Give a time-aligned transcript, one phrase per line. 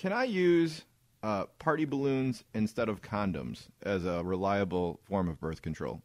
[0.00, 0.82] Can I use
[1.22, 6.00] uh, party balloons instead of condoms as a reliable form of birth control?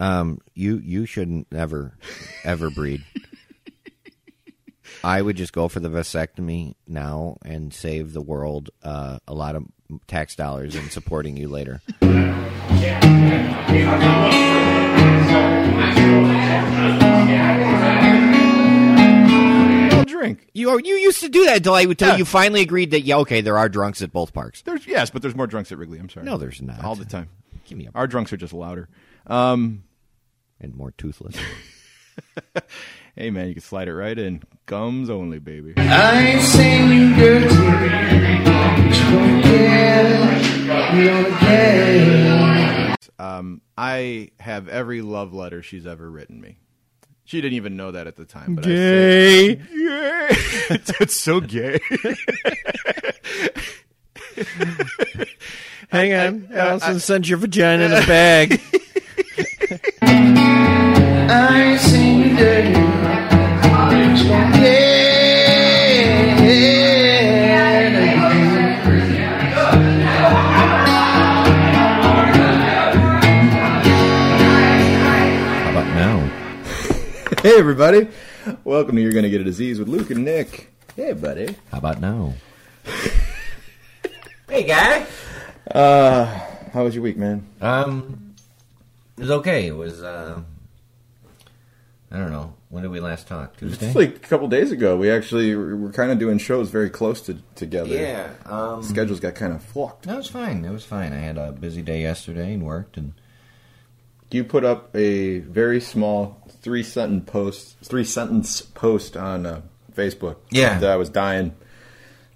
[0.00, 1.96] Um, you you shouldn't ever
[2.42, 3.04] ever breed.
[5.04, 9.54] I would just go for the vasectomy now and save the world uh, a lot
[9.54, 9.66] of
[10.08, 11.80] tax dollars in supporting you later.
[20.20, 20.48] I'll drink.
[20.54, 22.16] You you used to do that until I until Yeah.
[22.16, 24.62] you finally agreed that yeah okay there are drunks at both parks.
[24.62, 25.98] There's yes, but there's more drunks at Wrigley.
[25.98, 26.26] I'm sorry.
[26.26, 26.84] No, there's not.
[26.84, 27.28] all the time.
[27.66, 28.88] Give me a Our drunks are just louder.
[29.26, 29.84] Um,
[30.60, 31.36] and more toothless.
[33.16, 34.42] hey man, you can slide it right in.
[34.66, 35.74] Gums only, baby.
[35.76, 42.96] I ain't saying you dirty, but you don't care, you don't care.
[43.18, 46.58] Um, I have every love letter she's ever written me.
[47.30, 48.56] She didn't even know that at the time.
[48.56, 49.62] But I say, gay.
[50.68, 51.78] That's so gay.
[55.90, 58.60] Hang on, Allison sent your vagina in a bag.
[60.02, 62.89] I you dirty,
[77.50, 78.06] hey everybody,
[78.62, 80.70] welcome to You're Gonna Get a Disease with Luke and Nick.
[80.94, 81.56] Hey buddy.
[81.72, 82.34] How about now?
[84.48, 85.04] Hey, guy.
[85.68, 86.26] Uh,
[86.72, 87.44] how was your week, man?
[87.60, 88.36] Um,
[89.16, 89.66] it was okay.
[89.66, 90.40] It was, uh,
[92.12, 92.54] I don't know.
[92.68, 93.56] When did we last talk?
[93.56, 93.86] Tuesday?
[93.86, 97.20] Just like a couple days ago, we actually were kind of doing shows very close
[97.22, 97.88] to together.
[97.96, 98.30] yeah.
[98.46, 100.04] Um, Schedules got kind of fucked.
[100.06, 100.64] that was fine.
[100.64, 101.12] It was fine.
[101.12, 103.14] I had a busy day yesterday and worked, and
[104.30, 109.62] You put up a very small three sentence post, three sentence post on uh,
[109.94, 110.36] Facebook.
[110.50, 110.78] Yeah.
[110.78, 111.54] that I was dying.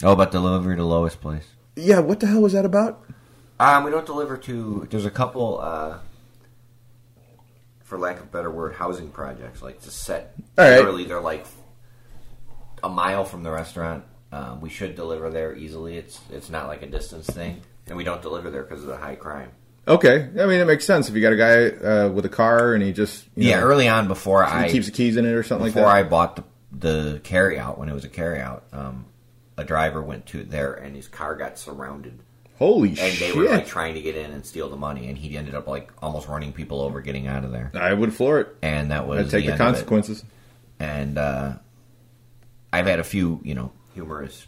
[0.03, 1.47] oh, about delivery to lowest place.
[1.77, 3.05] Yeah, what the hell was that about?
[3.59, 4.87] Um, we don't deliver to.
[4.91, 5.99] There's a couple, uh,
[7.83, 10.35] for lack of a better word, housing projects like to set.
[10.59, 10.77] All right.
[10.77, 11.47] Literally, they're like
[12.83, 14.05] a mile from the restaurant.
[14.33, 15.97] Uh, we should deliver there easily.
[15.97, 18.97] It's it's not like a distance thing, and we don't deliver there because of the
[18.97, 19.51] high crime.
[19.87, 22.73] Okay, I mean it makes sense if you got a guy uh, with a car
[22.75, 25.27] and he just you Yeah, know, early on before he I keeps the keys in
[25.27, 28.41] it or something before I bought the, the carry out when it was a carry
[28.41, 29.05] out, um,
[29.59, 32.19] a driver went to there and his car got surrounded,
[32.59, 33.19] Holy and shit!
[33.21, 35.67] they were like trying to get in and steal the money, and he ended up
[35.69, 38.57] like almost running people over getting out of there, I would floor it.
[38.63, 39.59] and that was I'd take the, it.
[39.59, 40.25] consequences.
[40.81, 41.55] And uh,
[42.73, 44.47] I've had a few, you know, humorous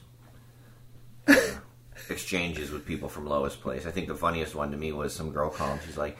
[2.10, 3.86] exchanges with people from lowest place.
[3.86, 5.80] I think the funniest one to me was some girl called.
[5.84, 6.16] She's like,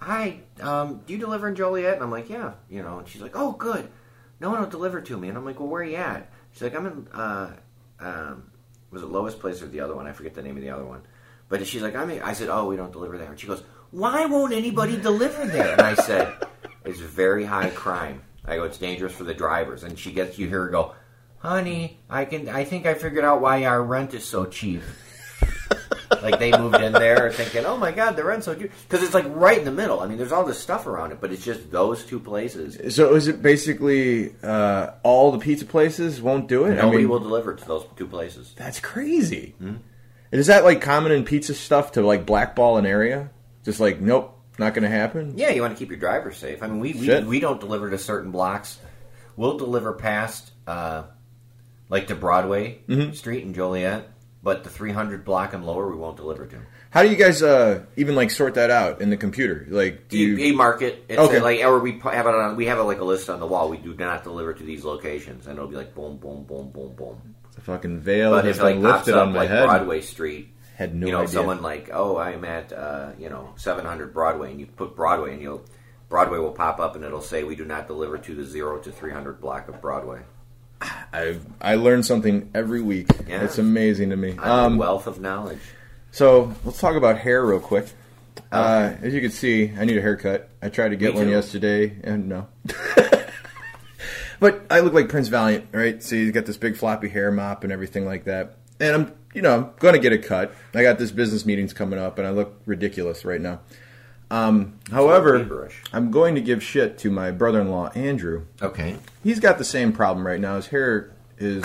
[0.00, 2.98] "Hi, um, do you deliver in Joliet?" And I'm like, "Yeah," you know.
[2.98, 3.88] And she's like, "Oh, good.
[4.40, 6.62] No one will deliver to me." And I'm like, "Well, where are you at?" She's
[6.62, 7.52] like, "I'm in." Uh,
[8.00, 8.50] um,
[8.90, 10.06] was it lowest place or the other one?
[10.06, 11.02] I forget the name of the other one.
[11.48, 12.10] But she's like, I'm.
[12.22, 15.72] I said, "Oh, we don't deliver there." And she goes, "Why won't anybody deliver there?"
[15.72, 16.34] And I said,
[16.84, 20.48] "It's very high crime." I go, "It's dangerous for the drivers." And she gets, you
[20.48, 20.94] hear her go,
[21.38, 22.48] "Honey, I can.
[22.48, 24.82] I think I figured out why our rent is so cheap."
[26.22, 29.14] like they moved in there thinking, "Oh my God, the rent's so cheap," because it's
[29.14, 30.00] like right in the middle.
[30.00, 32.94] I mean, there's all this stuff around it, but it's just those two places.
[32.94, 36.72] So is it basically uh, all the pizza places won't do it?
[36.72, 38.54] I Nobody mean, will deliver to those two places.
[38.56, 39.54] That's crazy.
[39.58, 39.76] Hmm?
[40.30, 43.30] And Is that like common in pizza stuff to like blackball an area?
[43.64, 45.34] Just like nope, not going to happen.
[45.36, 46.62] Yeah, you want to keep your drivers safe.
[46.62, 47.24] I mean, we we, Shit.
[47.24, 48.78] we don't deliver to certain blocks.
[49.36, 51.04] We'll deliver past, uh,
[51.88, 53.12] like to Broadway Mm-hmm.
[53.12, 54.08] Street in Joliet,
[54.42, 56.56] but the 300 block and lower, we won't deliver to.
[56.90, 59.66] How do you guys uh, even like sort that out in the computer?
[59.68, 60.54] Like, do You, you?
[60.56, 61.04] mark it.
[61.08, 61.40] It's Okay.
[61.40, 62.56] like, or we have it on.
[62.56, 63.68] We have it like a list on the wall.
[63.68, 66.94] We do not deliver to these locations, and it'll be like boom, boom, boom, boom,
[66.94, 67.34] boom.
[67.54, 69.64] the fucking veil But has like been pops lifted up on my like head.
[69.66, 71.28] Broadway Street, Had no you know, idea.
[71.34, 75.42] someone like, oh, I'm at uh, you know 700 Broadway, and you put Broadway, and
[75.42, 75.64] you'll
[76.08, 78.90] Broadway will pop up, and it'll say we do not deliver to the zero to
[78.90, 80.20] 300 block of Broadway.
[80.80, 83.08] I I learn something every week.
[83.26, 83.42] Yeah.
[83.44, 84.36] It's amazing to me.
[84.38, 85.58] Um, a wealth of knowledge.
[86.10, 87.86] so let's talk about hair real quick.
[88.52, 90.48] Uh, as you can see, I need a haircut.
[90.62, 91.32] I tried to get Me one too.
[91.32, 92.46] yesterday, and no.
[94.40, 96.02] but I look like Prince Valiant, right?
[96.02, 98.56] See, he's got this big floppy hair mop and everything like that.
[98.80, 100.54] And I'm, you know, I'm going to get a cut.
[100.74, 103.60] I got this business meetings coming up, and I look ridiculous right now.
[104.30, 105.70] Um, however.
[105.92, 108.44] I'm going to give shit to my brother-in-law Andrew.
[108.60, 108.96] Okay.
[109.24, 110.56] He's got the same problem right now.
[110.56, 111.64] His hair is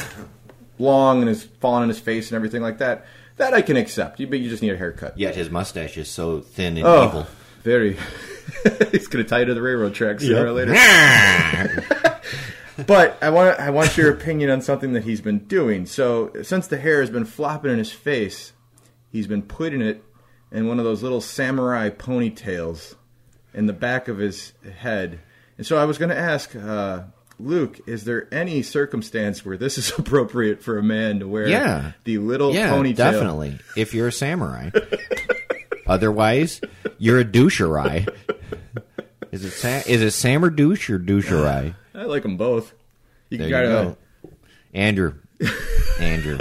[0.80, 3.06] long and is falling on his face and everything like that.
[3.38, 4.20] That I can accept.
[4.20, 5.18] You, but you just need a haircut.
[5.18, 7.28] Yet his mustache is so thin and Oh, evil.
[7.64, 7.98] very.
[8.92, 10.74] He's going to tie you to the railroad tracks sooner or later.
[12.88, 15.86] but I want I want your opinion on something that he's been doing.
[15.86, 18.54] So since the hair has been flopping in his face,
[19.12, 20.04] he's been putting it
[20.54, 22.96] in one of those little samurai ponytails
[23.54, 25.20] in the back of his head.
[25.58, 27.04] And so I was going to ask uh,
[27.40, 31.92] Luke, is there any circumstance where this is appropriate for a man to wear Yeah.
[32.06, 32.96] the little yeah, ponytail?
[32.96, 33.60] definitely.
[33.76, 34.70] If you're a samurai.
[35.88, 36.62] Otherwise,
[36.98, 38.08] you're a doucherai.
[39.32, 41.76] Is it is it Sam or douche or doucherai?
[41.96, 42.74] I like them both.
[43.30, 43.98] You There can go.
[44.74, 45.16] Andrew.
[46.00, 46.38] Andrew.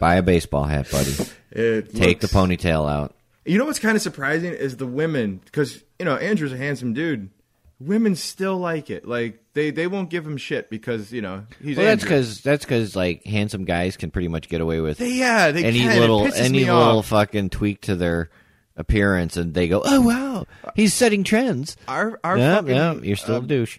[0.00, 1.12] Buy a baseball hat, buddy.
[1.50, 3.14] It Take looks- the ponytail out.
[3.46, 6.92] You know what's kind of surprising is the women, because you know Andrew's a handsome
[6.92, 7.30] dude.
[7.80, 9.08] Women still like it.
[9.08, 11.78] Like they they won't give him shit because you know he's.
[11.78, 15.12] Well, that's because that's because like handsome guys can pretty much get away with They,
[15.12, 15.98] yeah, they any can.
[15.98, 17.06] Little any little off.
[17.06, 18.28] fucking tweak to their
[18.76, 23.16] appearance, and they go, "Oh wow, he's setting trends." Our our Yeah, fucking, yeah, you're
[23.16, 23.78] still uh, a douche.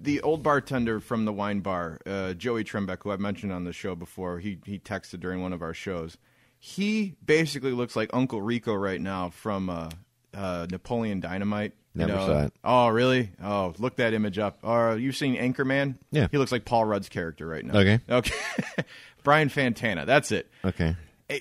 [0.00, 3.72] The old bartender from the wine bar, uh, Joey Trembeck, who I've mentioned on the
[3.72, 6.16] show before, he he texted during one of our shows.
[6.58, 9.90] He basically looks like Uncle Rico right now from uh,
[10.34, 11.72] uh, Napoleon Dynamite.
[11.94, 12.26] You Never know?
[12.26, 12.52] saw it.
[12.62, 13.32] Oh, really?
[13.42, 14.58] Oh, look that image up.
[14.62, 15.96] Or you've seen Anchorman?
[16.12, 16.28] Yeah.
[16.30, 17.78] He looks like Paul Rudd's character right now.
[17.78, 17.98] Okay.
[18.08, 18.34] Okay.
[19.24, 20.06] Brian Fantana.
[20.06, 20.48] That's it.
[20.64, 20.96] Okay.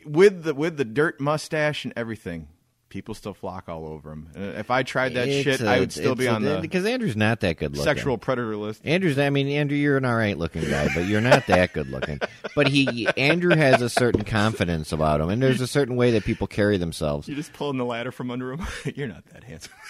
[0.05, 2.47] With the with the dirt mustache and everything,
[2.89, 4.29] people still flock all over him.
[4.35, 6.41] Uh, If I tried that It's shit, a- I would still be it's a- on
[6.43, 7.83] the because Andrew's not that good looking.
[7.83, 8.81] sexual predator list.
[8.83, 9.17] Andrew's.
[9.19, 12.19] I mean, Andrew, you're an all right looking guy, but you're not that good looking.
[12.55, 16.25] But he, Andrew, has a certain confidence about him, and there's a certain way that
[16.25, 17.27] people carry themselves.
[17.27, 18.65] You're just pulling the ladder from under him.
[18.95, 19.71] You're not that handsome.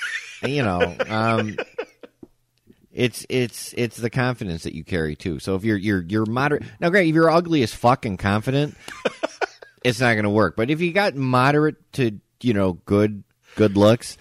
[0.42, 1.57] You know, um,
[2.92, 5.40] it's it's it's the confidence that you carry too.
[5.40, 7.10] So if you're you're you're moderate now, great.
[7.10, 8.75] If you're ugly as fucking confident,
[9.84, 10.56] it's not going to work.
[10.56, 13.24] But if you got moderate to you know good
[13.56, 14.18] good looks,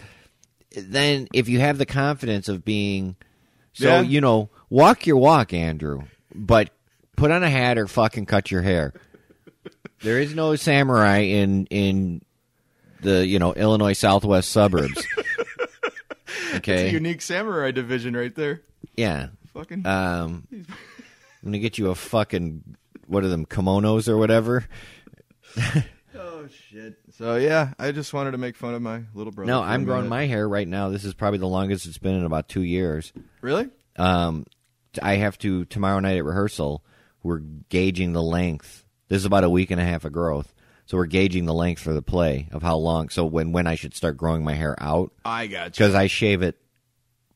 [0.77, 3.17] then if you have the confidence of being
[3.73, 4.01] so Yeah.
[4.03, 6.03] you know walk your walk, Andrew,
[6.35, 6.71] but
[7.17, 8.93] put on a hat or fucking cut your hair.
[10.03, 12.23] There is no samurai in in
[13.03, 15.05] the you know Illinois Southwest suburbs.
[16.51, 16.91] It's a Okay.
[16.91, 18.63] unique samurai division right there.
[18.97, 19.29] Yeah.
[19.55, 19.87] Fucking.
[19.87, 20.67] Um, I'm
[21.45, 22.63] gonna get you a fucking
[23.07, 24.65] what are them kimonos or whatever.
[26.15, 26.99] oh shit.
[27.19, 29.51] So yeah, I just wanted to make fun of my little brother.
[29.51, 30.89] No, I'm growing my hair right now.
[30.91, 33.13] This is probably the longest it's been in about two years.
[33.41, 33.69] Really?
[33.97, 34.47] Um,
[35.03, 36.85] I have to tomorrow night at rehearsal.
[37.25, 38.85] We're gauging the length.
[39.09, 40.55] This is about a week and a half of growth,
[40.87, 43.09] so we're gauging the length for the play of how long.
[43.09, 45.71] So when when I should start growing my hair out I got you.
[45.71, 46.57] because I shave it,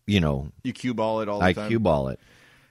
[0.06, 1.68] you know, You cue ball it all the I time.
[1.68, 2.20] cue ball it.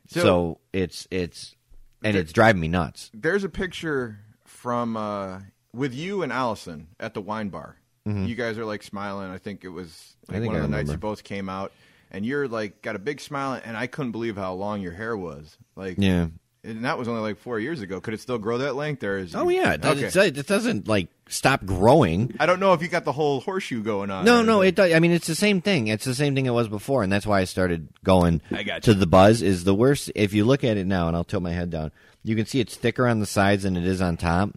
[0.08, 1.56] So- So, it's it's
[2.04, 3.12] and There- it's driving me nuts.
[3.14, 5.40] There's a picture from uh,
[5.74, 7.76] with you and Allison at the wine bar.
[8.06, 9.30] You guys are like smiling.
[9.30, 10.32] I think it was Mm-hmm.
[10.34, 11.72] I like think one I of the nights you both came out,
[12.12, 15.16] and you're like got a big smile, and I couldn't believe how long your hair
[15.18, 15.58] was.
[15.76, 16.28] Like, Yeah.
[16.64, 18.00] and that was only like four years ago.
[18.02, 19.04] Could it still grow that length?
[19.04, 20.28] Or is Oh yeah, it, does, okay.
[20.30, 22.36] it, it doesn't like stop growing.
[22.40, 24.26] I don't know if you got the whole horseshoe going on.
[24.26, 24.76] No, no, it.
[24.76, 25.88] does- I mean, it's the same thing.
[25.88, 28.82] It's the same thing it was before, and that's why I started going I got
[28.84, 29.42] to the buzz.
[29.44, 31.92] Is the worst if you look at it now, and I'll tilt my head down.
[32.24, 34.52] You can see it's thicker on the sides than it is on top.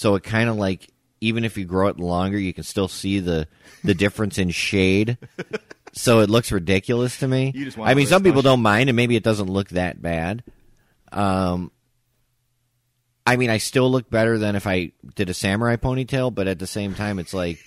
[0.00, 0.88] So it kind of like
[1.20, 3.46] even if you grow it longer, you can still see the
[3.84, 5.18] the difference in shade.
[5.92, 7.50] So it looks ridiculous to me.
[7.52, 10.00] You just wanna I mean, some people don't mind, and maybe it doesn't look that
[10.00, 10.44] bad.
[11.10, 11.72] Um,
[13.26, 16.60] I mean, I still look better than if I did a samurai ponytail, but at
[16.60, 17.58] the same time, it's like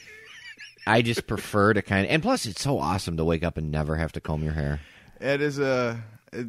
[0.88, 2.14] I just prefer to kind of.
[2.14, 4.80] And plus, it's so awesome to wake up and never have to comb your hair.
[5.20, 6.02] It is a,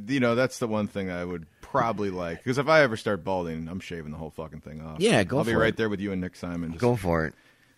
[0.07, 1.45] you know, that's the one thing I would
[1.81, 5.01] probably like because if I ever start balding, I'm shaving the whole fucking thing off.
[5.01, 5.39] Yeah, go for it.
[5.39, 5.77] I'll be for right it.
[5.77, 6.71] there with you and Nick Simon.
[6.73, 7.35] Just- Go for it.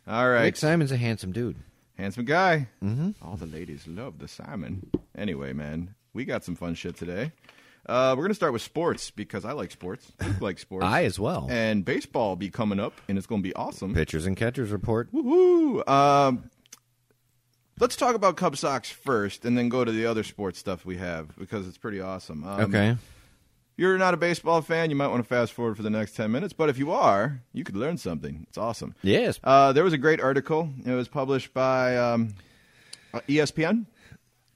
[0.09, 1.57] All right, Nick Simon's a handsome dude.
[1.99, 2.69] handsome guy.
[2.83, 3.11] Mm-hmm.
[3.27, 4.89] All the ladies love the Simon.
[5.17, 7.33] Anyway, man, we got some fun shit today.
[7.89, 10.11] Uh, we're gonna start with sports because I like sports.
[10.21, 10.85] Luke likes sports.
[10.85, 11.47] I as well.
[11.51, 13.95] and baseball will be coming up, and it's gonna be awesome.
[13.95, 15.13] Pitchers and catchers report.
[15.13, 15.89] Woohoo!
[15.89, 16.51] Um,
[17.79, 20.97] let's talk about Cub Sox first, and then go to the other sports stuff we
[20.97, 22.45] have because it's pretty awesome.
[22.45, 22.97] Um, Okay.
[23.77, 26.31] You're not a baseball fan, you might want to fast forward for the next 10
[26.31, 28.47] minutes, but if you are, you could learn something.
[28.49, 28.95] It's awesome.
[29.03, 29.39] Yes.
[29.45, 30.71] Uh, there was a great article.
[30.85, 32.35] It was published by um,
[33.13, 33.87] uh, ESPN.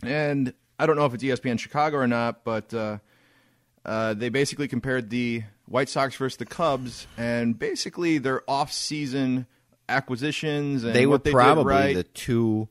[0.03, 2.99] And I don't know if it's ESPN Chicago or not, but uh,
[3.85, 9.47] uh, they basically compared the White Sox versus the Cubs and basically their off-season
[9.89, 11.95] acquisitions and they were what they probably right.
[11.97, 12.69] the two,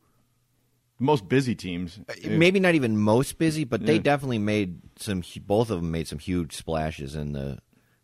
[1.00, 2.00] most busy teams.
[2.26, 4.02] maybe not even most busy, but they Yeah.
[4.02, 5.24] definitely made some.
[5.46, 7.60] Both of them made some huge splashes in the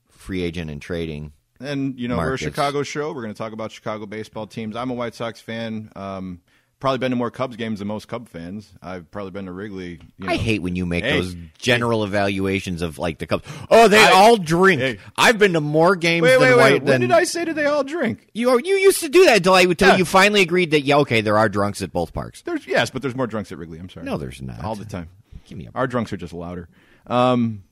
[0.10, 1.34] free agent and trading.
[1.60, 2.38] And you know, we're a.
[2.38, 3.14] Chicago show.
[3.14, 4.76] We're going to talk about Chicago baseball teams.
[4.76, 5.90] I'm a White Sox fan.
[5.96, 6.42] Um,
[6.80, 8.72] probably been to more Cubs games than most Cub fans.
[8.82, 10.00] I've probably been to Wrigley.
[10.18, 10.32] You know.
[10.34, 11.20] I hate when you make Hey.
[11.20, 13.44] those general evaluations of like the Cubs.
[13.70, 14.82] Oh, they I- all drink.
[14.82, 15.00] Hey.
[15.18, 16.84] I've been to more games Wait, than wait, white wait.
[16.84, 18.28] When did I say did they all drink?
[18.34, 18.60] you.
[18.60, 19.98] You used to do that until I until Yeah.
[19.98, 22.42] you finally agreed that yeah, okay, there are drunks at both parks.
[22.44, 23.80] There's yes, but there's more drunks at Wrigley.
[23.80, 24.06] I'm sorry.
[24.06, 24.64] No, there's not.
[24.64, 25.10] all the time.
[25.48, 26.68] Give me a Our drunks are just louder.
[27.08, 27.64] Um,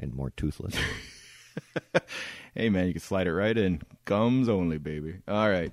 [0.00, 0.74] and more toothless.
[2.54, 3.80] hey man, you can slide it right in.
[4.04, 5.16] Gums only, baby.
[5.28, 5.72] All right.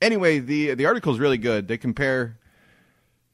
[0.00, 1.68] Anyway, the the article is really good.
[1.68, 2.38] They compare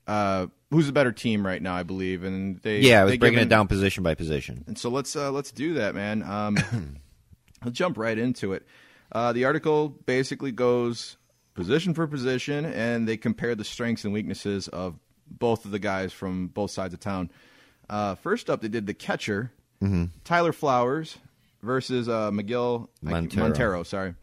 [0.06, 3.38] uh, who's the better team right now, I believe, and they yeah, I was breaking
[3.40, 4.64] it down position by position.
[4.66, 6.22] And so let's uh, let's do that, man.
[6.22, 6.56] Um,
[7.64, 8.66] let's jump right into it.
[9.12, 11.16] Uh, the article basically goes
[11.54, 16.12] position for position, and they compare the strengths and weaknesses of both of the guys
[16.12, 17.30] from both sides of town.
[17.88, 19.52] Uh, first up, they did the catcher,
[20.24, 21.16] Tyler Flowers
[21.62, 23.44] versus uh, Miguel I- Montero.
[23.44, 23.82] Montero.
[23.84, 24.14] Sorry,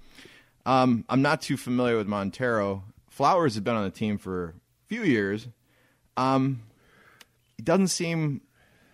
[0.65, 2.83] um, I'm not too familiar with Montero.
[3.09, 5.47] Flowers has been on the team for a few years.
[6.17, 6.63] Um,
[7.57, 8.41] he doesn't seem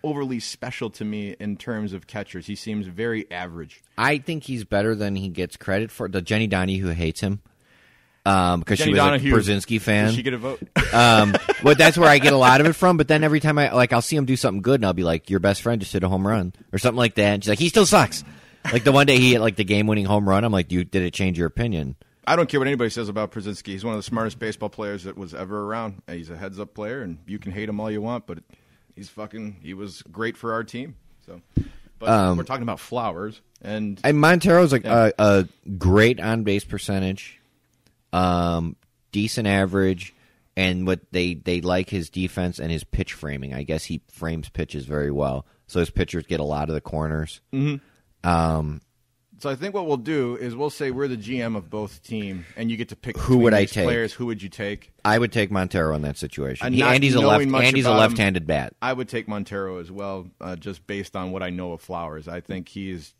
[0.02, 2.46] overly special to me in terms of catchers.
[2.46, 3.82] He seems very average.
[3.98, 6.08] I think he's better than he gets credit for.
[6.08, 7.40] The Jenny Donahue hates him
[8.26, 10.12] um, because she was Donahue, a Pierzynski fan.
[10.12, 10.60] She get a vote?
[10.92, 12.96] um, but that's where I get a lot of it from.
[12.96, 15.04] But then every time I like, I'll see him do something good, and I'll be
[15.04, 17.34] like, "Your best friend just hit a home run" or something like that.
[17.34, 18.24] And she's like, "He still sucks."
[18.72, 20.44] Like the one day he hit like the game-winning home run.
[20.44, 23.32] I'm like, "You did it change your opinion?" I don't care what anybody says about
[23.32, 23.68] Pierzynski.
[23.68, 26.02] He's one of the smartest baseball players that was ever around.
[26.08, 28.38] He's a heads-up player, and you can hate him all you want, but
[28.94, 29.56] he's fucking.
[29.62, 30.94] He was great for our team.
[31.26, 31.40] So,
[31.98, 35.10] but Um, we're talking about Flowers, and And Montero's like Yeah.
[35.18, 35.48] a, a
[35.78, 37.40] great on base percentage,
[38.12, 38.76] um,
[39.12, 40.14] decent average,
[40.56, 43.54] and what they they like his defense and his pitch framing.
[43.54, 46.80] I guess he frames pitches very well, so his pitchers get a lot of the
[46.80, 47.40] corners.
[48.24, 48.80] Um,
[49.38, 52.44] so I think what we'll do is we'll say we're the GM of both team,
[52.56, 53.84] and you get to pick Who would I take?
[53.86, 54.92] Players, who would you take?
[55.02, 56.66] I would take Montero in that situation.
[56.66, 58.74] And He, not and he's a left much and he's a about him- left-handed bat.
[58.82, 62.28] I would take Montero as well, uh, just based on what I know of Flowers.
[62.28, 63.14] I think he's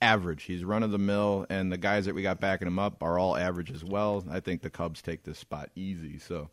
[0.00, 0.44] average.
[0.44, 3.18] He's run of the mill, and the guys that we got backing him up are
[3.18, 4.24] all average as well.
[4.30, 6.20] I think the Cubs take this spot easy.
[6.20, 6.50] So,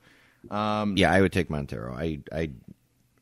[0.49, 1.93] um, Yeah, I would take Montero.
[1.93, 2.49] I, I,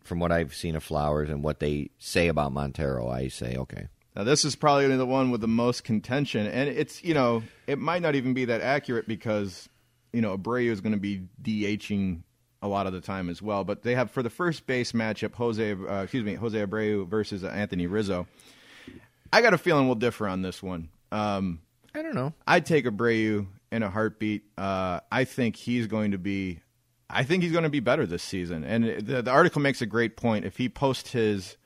[0.05, 3.87] from what I've seen of Flowers and what they say about Montero, I say okay.
[4.15, 7.79] Now this is probably the one with the most contention, and it's you know it
[7.79, 9.67] might not even be that accurate because
[10.11, 12.21] you know Abreu is going to be DHing
[12.61, 13.63] a lot of the time as well.
[13.63, 17.43] But they have for the first base matchup, Jose, uh, excuse me, Jose Abreu versus
[17.43, 18.27] uh, Anthony Rizzo.
[19.31, 20.89] I got a feeling we'll differ on this one.
[21.11, 21.59] Um,
[21.93, 22.33] I don't know.
[22.47, 24.43] I'd take Abreu in a heartbeat.
[24.57, 26.59] Uh, I think he's going to be.
[27.09, 28.63] I think he's going to be better this season.
[28.63, 30.45] And the, the article makes a great point.
[30.45, 31.57] If he posts his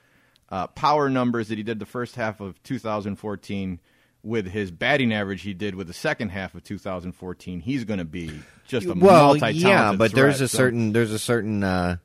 [0.49, 3.79] uh, power numbers that he did the first half of 2014
[4.23, 8.05] with his batting average he did with the second half of 2014, he's going to
[8.05, 8.31] be
[8.67, 11.97] just a well, multi-talented yeah, but there's a So- certain there's a certain uh,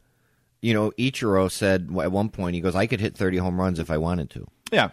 [0.61, 3.79] you know Ichiro said at one point he goes I could hit 30 home runs
[3.79, 4.47] if I wanted to.
[4.71, 4.91] yeah.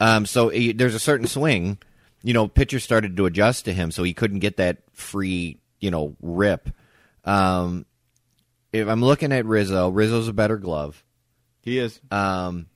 [0.00, 1.78] Um, so he, there's a certain swing.
[2.24, 5.90] You know, pitchers started to adjust to him, so he couldn't get that free you
[5.92, 6.70] know rip.
[7.24, 7.86] Um,
[8.72, 11.04] if I'm looking at Rizzo, Rizzo's a better glove.
[11.60, 12.00] He is.
[12.10, 12.66] Um,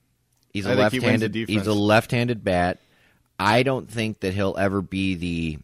[0.57, 1.31] he's a I think he wins the left-handed.
[1.31, 1.49] defense.
[1.59, 2.79] he's a left-handed bat.
[3.39, 5.59] I don't think that he'll ever be the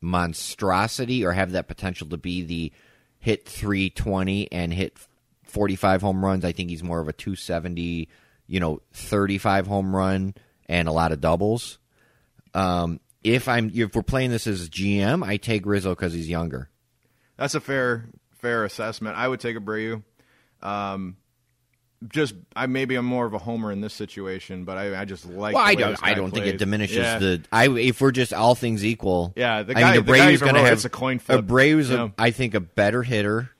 [0.00, 2.72] monstrosity or have that potential to be the
[3.18, 4.96] hit 320 and hit
[5.44, 6.44] 45 home runs.
[6.44, 8.08] I think he's more of a 270,
[8.46, 10.34] you know, 35 home run
[10.66, 11.78] and a lot of doubles.
[12.54, 16.70] Um, if I'm if we're playing this as GM, I take Rizzo because he's younger.
[17.36, 18.06] That's a fair
[18.38, 19.16] fair assessment.
[19.16, 20.02] I would take Abreu.
[20.62, 21.16] Um,
[22.08, 25.26] just I maybe I'm more of a homer in this situation, but I, I just
[25.26, 25.54] like.
[25.54, 25.98] Well, I don't.
[26.02, 27.18] I don't think it diminishes Yeah.
[27.18, 27.42] the.
[27.52, 29.32] I if we're just all things equal.
[29.36, 31.90] Yeah, the I guy- mean, the guy Abreu's going to have a coin flip, Abreu's,
[31.90, 32.12] you know?
[32.18, 33.50] I think, a better hitter.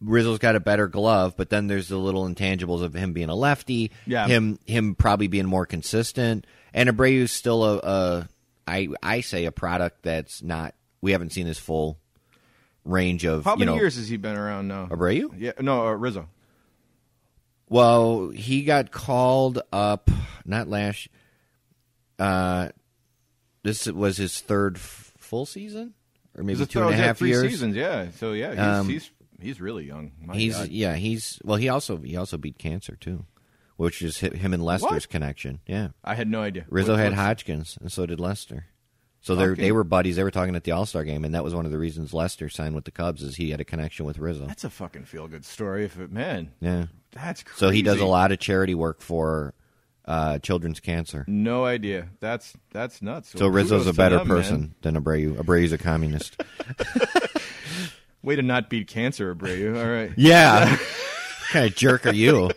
[0.00, 3.36] Rizzo's got a better glove, but then there's the little intangibles of him being a
[3.36, 3.92] lefty.
[4.06, 4.26] Yeah.
[4.26, 8.28] him him probably being more consistent, and Abreu's still a, a
[8.66, 10.74] I I say a product that's not.
[11.00, 11.98] We haven't seen his full
[12.84, 14.86] range of How you many know years has he been around now?
[14.90, 15.32] Abreu.
[15.38, 16.28] Yeah, no, uh, Rizzo.
[17.72, 20.10] Well, he got called up
[20.44, 21.08] not last.
[22.18, 22.68] Uh,
[23.62, 25.94] this was his third f- full season,
[26.36, 27.50] or maybe two and a half three years.
[27.50, 27.74] seasons.
[27.74, 29.10] Yeah, so yeah, he's Um, he's,
[29.40, 30.12] he's really young.
[30.20, 30.68] My He's God.
[30.68, 31.56] yeah, he's well.
[31.56, 33.24] He also he also beat cancer too,
[33.76, 35.08] which is him and Lester's What?
[35.08, 35.60] connection.
[35.66, 36.66] Yeah, I had no idea.
[36.68, 38.66] Rizzo What- had Hodgkins, and so did Lester.
[39.22, 40.16] So they they were buddies.
[40.16, 42.12] They were talking at the All Star game, and that was one of the reasons
[42.12, 44.46] Lester signed with the Cubs is he had a connection with Rizzo.
[44.46, 45.84] That's a fucking feel good story.
[45.84, 46.86] If it man, Yeah.
[47.12, 47.58] that's crazy.
[47.58, 49.54] So he does a lot of charity work for
[50.06, 51.24] uh, children's cancer.
[51.28, 52.08] No idea.
[52.18, 53.30] That's that's nuts.
[53.30, 54.36] So Rizzo's a to better them, man.
[54.36, 55.36] person than Abreu.
[55.36, 56.36] Abreu's a communist.
[58.24, 59.76] Way to not beat cancer, Abreu.
[59.80, 60.12] All right.
[60.16, 60.70] yeah.
[60.70, 60.80] what
[61.50, 62.50] kind of jerk are you?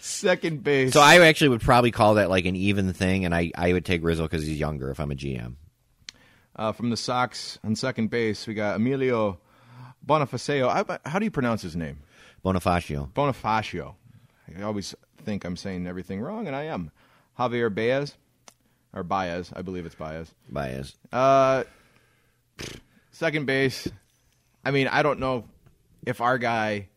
[0.00, 0.92] Second base.
[0.92, 3.84] So I actually would probably call that like an even thing, and I, I would
[3.84, 5.54] take Rizzo because he's younger if I'm a GM.
[6.58, 9.38] Uh, from the Sox on second base, we got Emilio
[10.04, 10.68] Bonifacio.
[10.68, 12.00] I, how do you pronounce his name?
[12.44, 13.10] Bonifacio.
[13.12, 13.94] Bonifacio.
[14.58, 16.90] I always think I'm saying everything wrong, and I am.
[17.38, 18.16] Javier Baez,
[18.92, 20.34] or Baez, I believe it's Baez.
[20.48, 20.96] Baez.
[21.12, 21.64] Uh,
[23.12, 23.88] second base.
[24.64, 25.44] I mean, I don't know
[26.06, 26.88] if our guy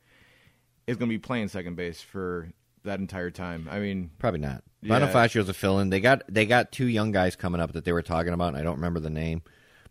[0.88, 2.50] is going to be playing second base for
[2.84, 3.68] that entire time.
[3.72, 4.64] I mean, Probably not.
[4.82, 5.00] Yeah.
[5.00, 5.90] Bonifacio's a fill-in.
[5.90, 8.50] They got they got two young guys coming up that they were talking about.
[8.50, 9.44] And I don't remember the name,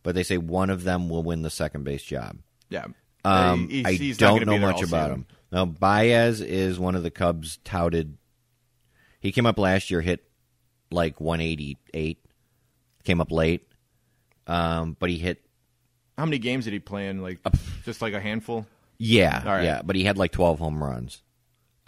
[0.03, 2.39] but they say one of them will win the second base job.
[2.69, 2.87] yeah.
[3.23, 5.27] Um, He- I don't know much about him.
[5.53, 8.17] Now Baez is one of the Cubs touted.
[9.21, 10.25] He came up last year, hit
[10.91, 12.25] like 188.
[13.05, 13.67] Came up late,
[14.47, 15.43] um, but he hit
[16.19, 17.23] How many games did he play in?
[17.23, 17.41] Like,
[17.85, 18.67] just like a handful?
[18.99, 19.65] yeah, right.
[19.65, 19.83] yeah.
[19.85, 21.23] But he had like 12 home runs.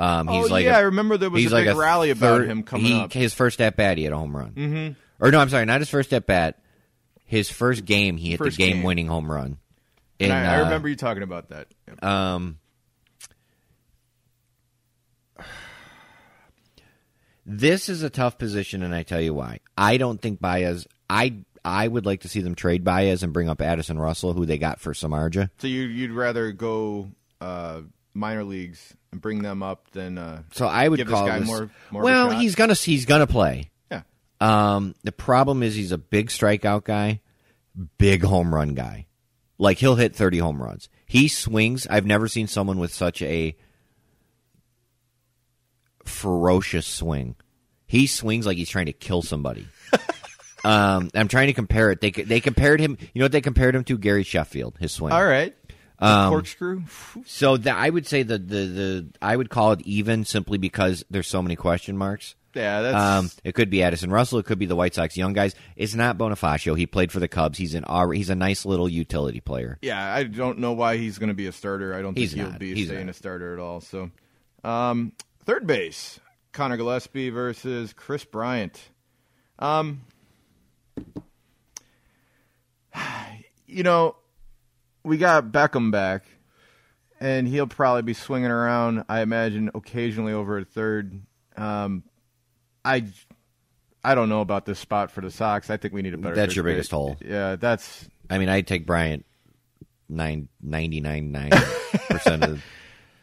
[0.03, 2.11] Um, he's oh, like yeah, a- I remember there was a like big a rally
[2.11, 3.13] about third- him coming he- up.
[3.13, 4.51] His first at bat, he had a home run.
[4.53, 5.25] Mm-hmm.
[5.25, 6.59] Or no, I'm sorry, not his first at bat.
[7.25, 8.77] His first game, he hit First the game.
[8.79, 9.59] game-winning home run.
[10.21, 11.69] And In, I, I uh, remember you talking about that.
[12.03, 12.59] Um,
[17.47, 19.61] this is a tough position, and I tell you why.
[19.77, 20.87] I don't think Baez.
[21.09, 24.47] I I would like to see them trade Baez and bring up Addison Russell, who
[24.47, 25.51] they got for Samardzija.
[25.59, 27.83] So you, you'd rather go uh,
[28.15, 31.39] minor leagues and bring them up than uh, So I would give call this guy
[31.41, 33.71] this- more, more well, he's gonna he's gonna play.
[33.91, 34.03] yeah.
[34.41, 37.21] Um, the problem is he's a big strikeout guy,
[37.99, 39.07] big home run guy.
[39.59, 40.89] Like he'll hit 30 home runs.
[41.07, 41.87] He swings.
[41.89, 43.55] I've never seen someone with such a
[46.05, 47.37] ferocious swing.
[47.87, 49.67] He swings like he's trying to kill somebody.
[50.65, 52.01] um, I'm trying to compare it.
[52.01, 52.97] They they compared him.
[53.13, 53.99] You know what they compared him to?
[53.99, 54.77] Gary Sheffield.
[54.81, 55.13] His swing.
[55.13, 55.55] All right.
[56.03, 56.83] Um, corkscrew.
[57.27, 61.05] So the, I would say the, the the I would call it even simply because
[61.11, 62.35] there's so many question marks.
[62.55, 64.39] Yeah, that's Um, it could be Addison Russell.
[64.39, 65.55] It could be the White Sox young guys.
[65.75, 66.77] It's not Bonifacio.
[66.77, 67.57] He played for the Cubs.
[67.57, 69.79] He's an he's a nice little utility player.
[69.81, 70.15] yeah.
[70.15, 71.95] I don't know why he's going to be a starter.
[71.95, 73.15] I don't He's think he'll be He's staying not.
[73.15, 73.81] a starter at all.
[73.81, 74.11] So,
[74.65, 75.13] um,
[75.47, 76.21] third base,
[76.53, 78.79] Conor Gillaspie versus Kris Bryant.
[79.59, 80.03] Um,
[83.67, 84.17] you know,
[85.05, 86.25] we got Beckham back,
[87.21, 89.05] and he'll probably be swinging around.
[89.09, 91.23] I imagine occasionally over at third.
[91.57, 92.03] Um,
[92.85, 93.05] I,
[94.03, 95.71] I don't know about this spot for the Sox.
[95.71, 96.35] I think we need a better.
[96.35, 96.73] That's your base.
[96.75, 97.17] biggest hole.
[97.25, 99.25] Yeah, that's I mean, I'd take Bryant
[100.09, 101.51] nine ninety nine nine
[102.09, 102.65] percent of.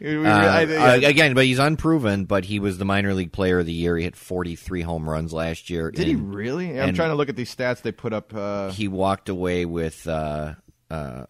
[0.01, 2.23] Uh, I- uh, again, but he's unproven.
[2.23, 3.97] But he was the minor league player of the year.
[3.97, 5.91] He hit forty three home runs last year.
[5.91, 6.79] Did he really?
[6.79, 8.33] I'm trying to look at these stats they put up.
[8.33, 10.53] Uh, He walked away with, uh,
[10.89, 11.25] uh,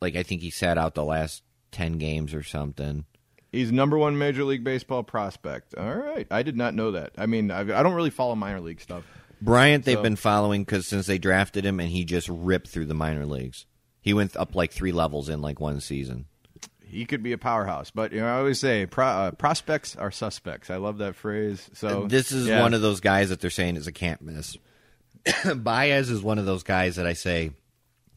[0.00, 3.04] like I think he sat out the last ten games or something.
[3.52, 5.74] he's number one Major League Baseball prospect.
[5.76, 7.12] All right, I did not know that.
[7.18, 9.04] I mean, I, I don't really follow minor league stuff.
[9.40, 12.86] Bryant, they've So- been following because since they drafted him, and he just ripped through
[12.86, 13.66] the minor leagues.
[14.00, 16.26] He went up like three levels in like one season.
[16.82, 20.10] He could be a powerhouse, but you know, I always say pro, uh, prospects are
[20.10, 20.70] suspects.
[20.70, 21.68] I love that phrase.
[21.74, 22.62] So this is yeah.
[22.62, 24.56] one of those guys that they're saying is a can't miss.
[25.56, 27.50] Baez is one of those guys that I say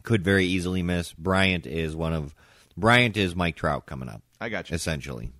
[0.03, 1.13] could very easily miss.
[1.13, 2.35] Bryant is one of
[2.77, 4.75] Bryant is Mike Trout coming up I got you.
[4.75, 5.31] essentially.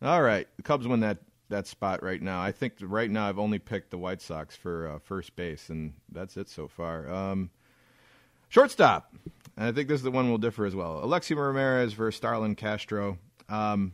[0.00, 1.18] All right, the Cubs win that
[1.48, 2.42] that spot right now.
[2.42, 5.92] I think right now I've only picked the White Sox for uh, first base, and
[6.10, 7.08] that's it so far.
[7.10, 7.50] Um,
[8.48, 9.14] shortstop,
[9.56, 11.04] and I think this is the one we'll differ as well.
[11.04, 13.18] Alexei Ramirez versus Starlin Castro.
[13.48, 13.92] Um,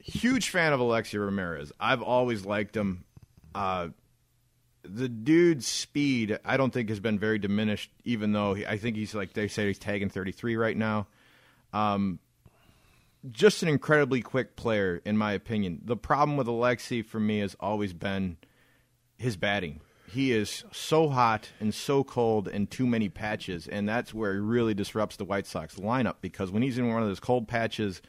[0.00, 1.72] huge fan of Alexei Ramirez.
[1.80, 3.04] I've always liked him.
[3.54, 3.88] Uh,
[4.88, 7.90] the dude's speed, I don't think has been very diminished.
[8.04, 11.06] Even though he, I think he's like they say he's tagging 33 right now
[11.72, 12.18] um,
[13.30, 15.80] just an incredibly quick player, in my opinion.
[15.84, 18.36] The problem with Alexei for me has always been
[19.16, 19.80] his batting.
[20.10, 24.40] He is so hot and so cold and too many patches, and that's where he
[24.40, 28.00] really disrupts the White Sox lineup because when he's in one of those cold patches,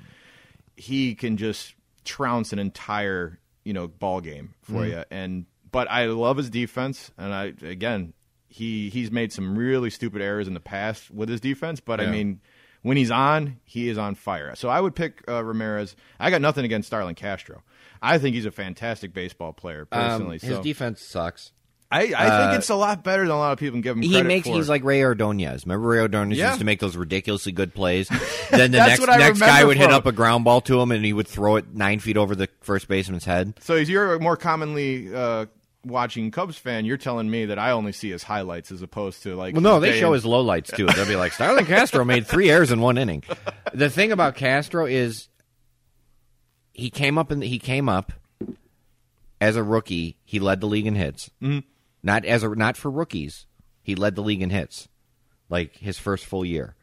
[0.77, 4.91] he can just trounce an entire you know ball game for mm-hmm.
[4.91, 5.03] you.
[5.11, 8.13] And but I love his defense, and I again
[8.47, 12.07] he he's made some really stupid errors in the past with his defense, but I
[12.07, 12.41] mean
[12.81, 14.55] when he's on, he is on fire.
[14.55, 15.95] So I would pick uh, Ramirez.
[16.19, 17.61] I got nothing against Starlin Castro.
[18.01, 20.39] I think he's a fantastic baseball player Um, personally.
[20.39, 21.51] his so defense sucks.
[21.91, 24.21] I, I think it's a lot better than a lot of people give him He
[24.21, 24.53] makes for.
[24.55, 25.65] he's like Rey Ordonez.
[25.65, 26.49] Remember Rey Ordonez Yeah.
[26.49, 28.07] used to make those ridiculously good plays.
[28.51, 31.13] Then the next next guy would hit up a ground ball to him, and he
[31.13, 33.55] would throw it nine feet over the first baseman's head.
[33.59, 35.45] so as you're more commonly uh,
[35.85, 39.35] watching Cubs fan, you're telling me that I only see his highlights as opposed to
[39.35, 39.53] like.
[39.53, 40.85] Well, no, they show in- his lowlights too.
[40.87, 43.23] They'll be like, Starlin Castro made three errors in one inning.
[43.73, 45.27] The thing about Castro is
[46.73, 48.11] he came up and he came up
[49.41, 50.17] as a rookie.
[50.25, 51.29] He led the league in hits.
[51.41, 51.59] Mm-hmm.
[52.03, 53.45] Not as a not for rookies.
[53.81, 54.87] He led the league in hits,
[55.49, 56.75] like his first full year.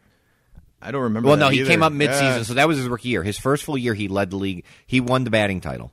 [0.83, 1.29] I don't remember.
[1.29, 1.71] Well, no, he either.
[1.71, 2.43] came up midseason, Yeah.
[2.43, 3.23] so that was his rookie year.
[3.23, 4.65] His first full year, he led the league.
[4.87, 5.93] He won the batting title.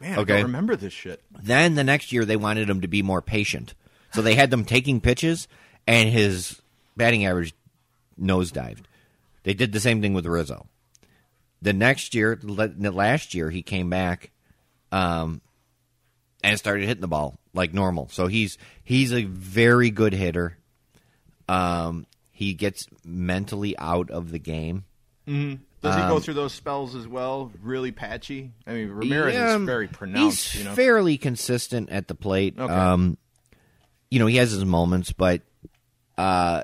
[0.00, 0.34] Man, okay.
[0.34, 1.22] I don't remember this shit.
[1.42, 3.74] Then the next year, they wanted him to be more patient,
[4.12, 5.48] so they had them taking pitches,
[5.86, 6.60] and his
[6.96, 7.54] batting average
[8.20, 8.84] nosedived.
[9.42, 10.66] They did the same thing with Rizzo.
[11.60, 14.30] The next year, last year, he came back,
[14.92, 15.40] um,
[16.42, 18.08] and started hitting the ball like normal.
[18.10, 20.56] So he's he's a very good hitter.
[21.48, 24.84] Um, he gets mentally out of the game.
[25.80, 27.52] Does he go through those spells as well?
[27.62, 28.52] Really patchy.
[28.66, 30.52] I mean, Ramirez Yeah, is very pronounced.
[30.52, 32.54] He's you know, fairly consistent at the plate.
[32.58, 32.72] Okay.
[32.72, 33.16] Um,
[34.10, 35.42] you know, he has his moments, but
[36.16, 36.62] uh,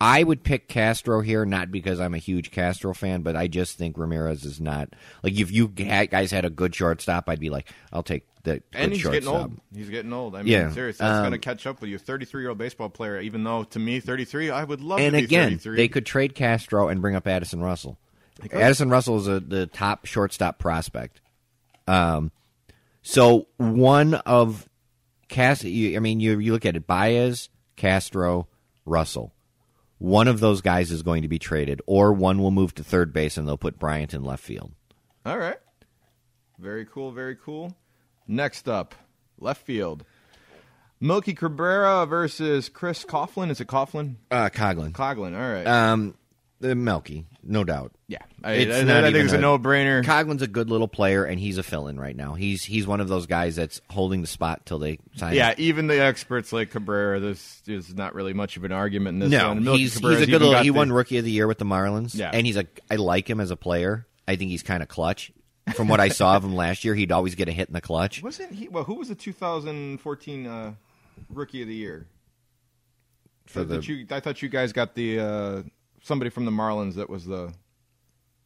[0.00, 3.76] I would pick Castro here, not because I'm a huge Castro fan, but I just
[3.76, 4.90] think Ramirez is not
[5.24, 8.92] like if you guys had a good shortstop, I'd be like, I'll take the and
[8.92, 9.22] he's shortstop.
[9.24, 9.60] getting old.
[9.74, 10.36] He's getting old.
[10.36, 11.98] I mean, Yeah, seriously, it's um, going to catch up with you.
[11.98, 13.20] Thirty-three year old baseball player.
[13.20, 15.76] Even though to me, thirty-three, I would love And to again, 33.
[15.76, 17.98] they could trade Castro and bring up Addison Russell.
[18.52, 21.20] Addison Russell is a, the top shortstop prospect.
[21.88, 22.30] Um,
[23.02, 24.68] so one of
[25.28, 28.46] Cast, you, I mean, you you look at it: Baez, Castro,
[28.86, 29.32] Russell.
[29.98, 33.12] One of those guys is going to be traded, or one will move to third
[33.12, 34.72] base and they'll put Bryant in left field.
[35.26, 35.58] All right.
[36.58, 37.10] Very cool.
[37.12, 37.76] Very cool.
[38.26, 38.94] Next up,
[39.38, 40.04] left field.
[41.00, 43.50] Melky Cabrera versus Chris Coughlin.
[43.50, 44.16] Is it Coughlin?
[44.30, 45.34] Uh, Coghlan, Coughlin.
[45.34, 45.66] All right.
[45.66, 46.14] um,
[46.60, 47.92] the Melky, no doubt.
[48.08, 48.18] yeah.
[48.42, 50.04] I, it's I, not I think it's a, a- no-brainer.
[50.04, 52.34] Coghlan's a good little player, and he's a fill-in right now.
[52.34, 55.34] He's he's one of those guys that's holding the spot till they sign.
[55.34, 55.54] yeah, him.
[55.58, 59.40] even the experts like Cabrera, this is not really much of an argument in this
[59.40, 59.64] No, one.
[59.64, 60.62] Melky he's he's a good even little.
[60.62, 62.14] He the- won Rookie of the Year with the Marlins.
[62.14, 62.30] Yeah.
[62.32, 62.66] and he's a.
[62.90, 64.06] I like him as a player.
[64.26, 65.32] I think he's kind of clutch.
[65.74, 67.80] From what I saw of him last year, he'd always get a hit in the
[67.82, 68.22] clutch.
[68.24, 68.68] Wasn't he?
[68.68, 70.72] Well, who was the 2014 uh,
[71.28, 72.06] Rookie of the Year?
[73.46, 75.62] For the you, I thought you guys got the uh,
[76.02, 77.52] somebody from the Marlins that was the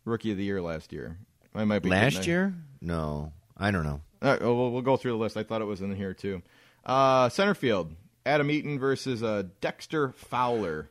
[0.04, 1.18] Rookie of the Year last year.
[1.54, 4.00] I might be last year, no, I don't know.
[4.22, 5.36] All right, well, we'll, we'll go through the list.
[5.36, 6.42] I thought it was in here too.
[6.84, 10.88] Uh, center field: Adam Eaton versus uh, Dexter Fowler.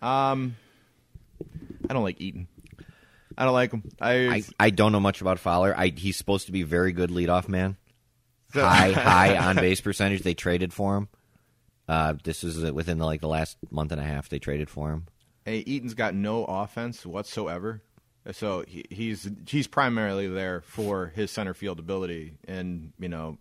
[0.00, 0.56] Um,
[1.88, 2.48] I don't like Eaton.
[3.36, 3.82] I don't like him.
[4.00, 5.74] I, I, I don't know much about Fowler.
[5.76, 7.76] I, he's supposed to be very good leadoff man.
[8.54, 10.22] High high on base percentage.
[10.22, 11.08] They traded for him.
[11.88, 14.28] Uh, this is uh, within the, like the last month and a half.
[14.28, 15.06] They traded for him.
[15.44, 17.82] Hey, Eaton's got no offense whatsoever.
[18.32, 23.38] So he, he's he's primarily there for his center field ability, and you know,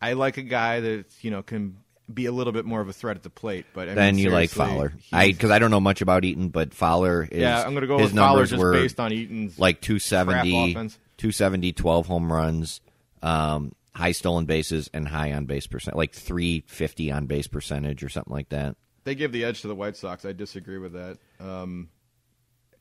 [0.00, 1.76] I like a guy that you know can
[2.12, 3.66] be a little bit more of a threat at the plate.
[3.72, 4.92] But I then mean, you like Fowler.
[5.12, 7.40] I because I don't know much about Eaton, but Fowler is.
[7.40, 9.76] yeah, I'm going to go his with Fowler numbers just were based on Eaton's like
[9.76, 10.98] crap 270, offense.
[11.18, 12.80] 270, 12 home runs,
[13.22, 18.08] um, high stolen bases, and high on base percent, like 350 on base percentage or
[18.08, 18.76] something like that.
[19.04, 20.24] They give the edge to the White Sox.
[20.24, 21.18] I disagree with that.
[21.40, 21.88] Um,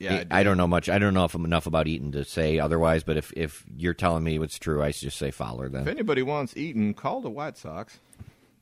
[0.01, 0.89] yeah, I, don't know much.
[0.89, 3.93] I don't know if I'm enough about Eaton to say otherwise, but if, if you're
[3.93, 7.21] telling me it's true, I should just say Fowler Then, If anybody wants Eaton, call
[7.21, 7.99] the White Sox.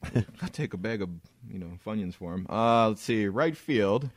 [0.41, 1.09] I'll take a bag of
[1.49, 2.45] you know Funyuns for him.
[2.49, 4.09] Uh, let's see, right field.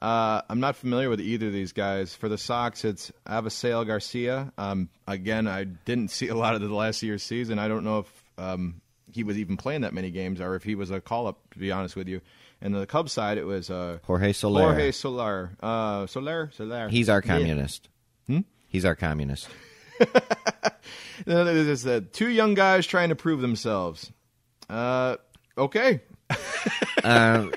[0.00, 2.14] Uh, I'm not familiar with either of these guys.
[2.14, 4.52] For the Sox, it's Avisail Garcia.
[4.58, 7.58] Um, again, I didn't see a lot of the last year's season.
[7.58, 8.80] I don't know if um,
[9.12, 11.38] he was even playing that many games or if he was a call up.
[11.52, 12.20] To be honest with you,
[12.60, 14.62] and the Cubs side, it was uh, Jorge Soler.
[14.62, 15.50] Jorge Soler.
[15.62, 16.88] Uh, Soler, Soler.
[16.88, 17.32] He's our Yeah.
[17.38, 17.88] communist.
[18.26, 18.40] Hmm?
[18.68, 19.48] He's our communist.
[21.26, 24.12] There's uh, two young guys trying to prove themselves.
[24.68, 25.16] Uh,
[25.56, 26.00] okay.
[27.04, 27.48] Uh,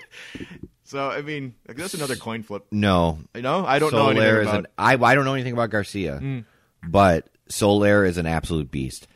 [0.83, 2.65] So I mean, that's another coin flip.
[2.71, 4.55] no, You know, I don't know anything is about.
[4.59, 6.43] an I, I don't know anything about Garcia,
[6.87, 9.07] but Soler is an absolute beast.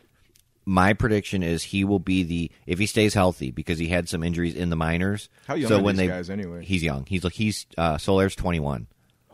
[0.69, 4.23] My prediction is he will be the if he stays healthy because he had some
[4.23, 5.27] injuries in the minors.
[5.47, 6.63] How young so are when these they, guys anyway?
[6.63, 7.05] He's young.
[7.07, 8.85] He's like, he's uh, Soler's twenty one.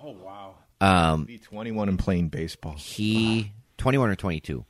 [0.02, 0.56] oh wow.
[0.82, 2.74] Um, Be 21 and playing baseball.
[2.78, 4.66] he twenty one or twenty two.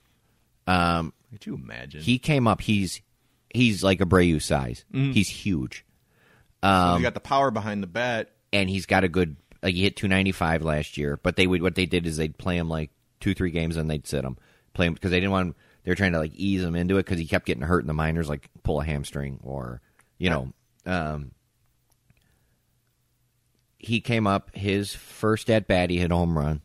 [0.68, 2.02] Um, Could you imagine?
[2.02, 2.62] he came up.
[2.62, 3.00] He's
[3.54, 4.86] he's like Abreu size.
[4.92, 5.86] He's huge.
[6.64, 8.32] He's got the power behind the bat.
[8.52, 11.76] and he's got a good like he hit 295 last year but they would what
[11.76, 14.38] they did is they'd play him like two three games and they'd sit him
[14.74, 17.06] play him because they didn't want him they're trying to like ease him into it
[17.06, 19.82] because he kept getting hurt in the minors, like pull a hamstring or
[20.18, 20.52] you know.
[20.86, 21.32] Um,
[23.78, 25.90] he came up his first at bat.
[25.90, 26.62] He hit a home run.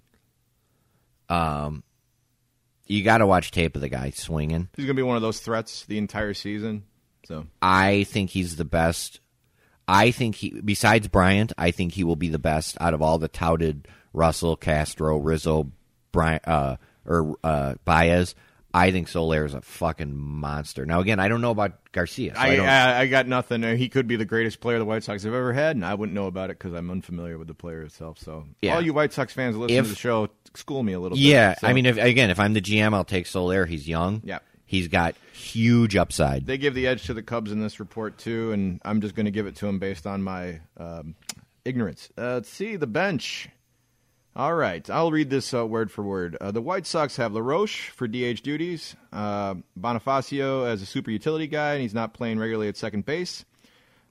[1.29, 1.85] Um,
[2.87, 4.69] you got to watch tape of the guy swinging.
[4.75, 6.85] He's going to be one of those threats the entire season.
[7.27, 9.21] So I think he's the best.
[9.87, 13.19] I think he, besides Bryant, I think he will be the best out of all
[13.19, 15.71] the touted Russell, Castro, Rizzo,
[16.11, 18.35] Bryant, uh, or uh, Baez.
[18.73, 20.87] I think Soler is a fucking monster.
[20.87, 22.35] Now, again, I don't know about Garcia.
[22.35, 23.63] So I, I, I, I got nothing.
[23.77, 26.15] He could be the greatest player the White Sox have ever had, and I wouldn't
[26.15, 28.19] know about it because I'm unfamiliar with the player itself.
[28.19, 28.75] So, Yeah.
[28.75, 31.61] all you White Sox fans listening to the show, school me a little yeah, bit.
[31.61, 33.67] So, I mean, if, again, if I'm the GM, I'll take Soler.
[33.67, 34.23] He's young.
[34.25, 34.39] Yeah.
[34.67, 36.47] he's got huge upside.
[36.47, 39.27] they give the edge to the Cubs in this report too, and I'm just going
[39.27, 41.17] to give it to him based on my um,
[41.65, 42.09] ignorance.
[42.17, 43.49] Uh, let's see the bench.
[44.41, 46.35] All right, I'll read this uh, word for word.
[46.41, 51.47] Uh, the White Sox have LaRoche for DH duties, uh, Bonifacio as a super utility
[51.47, 53.45] guy, and he's not playing regularly at second base.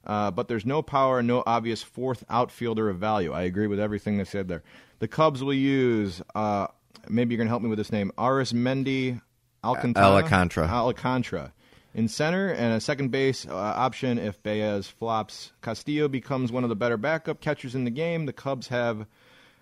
[0.06, 3.32] Uh, but there's no power and no obvious fourth outfielder of value.
[3.32, 4.62] I agree with everything they said there.
[5.00, 6.68] The Cubs will use, uh,
[7.08, 9.20] maybe you're going to help me with this name, Arismendy
[9.64, 10.06] Alcantara.
[10.06, 10.68] Alcantara.
[10.68, 11.52] Alcantara.
[11.92, 15.50] In center and a second base uh, option if Baez flops.
[15.60, 18.26] Castillo becomes one of the better backup catchers in the game.
[18.26, 19.06] The Cubs have,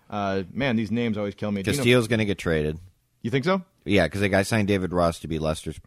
[0.09, 1.63] uh, man, these names always kill me.
[1.63, 2.79] Do you know- Castillo's going to get traded.
[3.21, 3.63] you think so?
[3.85, 5.79] Yeah, because they got signed David Ross to be Lester's.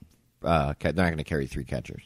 [0.43, 2.03] Uh, they're not going to carry three catchers.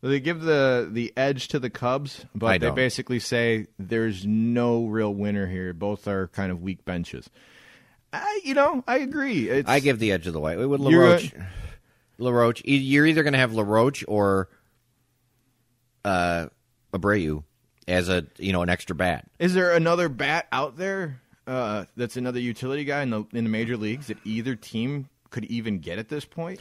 [0.00, 5.14] They give the the edge to the Cubs, but they basically say there's no real
[5.14, 5.72] winner here.
[5.72, 7.30] Both are kind of weak benches.
[8.12, 9.48] I, you know, I agree.
[9.48, 11.32] It's, I give the edge of the white with You're LaRoche.
[12.18, 14.48] LaRoche, e- you're either going to have LaRoche or
[16.04, 16.46] uh,
[16.92, 17.44] Abreu
[17.92, 19.26] as a you know an extra bat.
[19.38, 23.50] Is there another bat out there uh, that's another utility guy in the in the
[23.50, 26.60] major leagues that either team could even get at this point?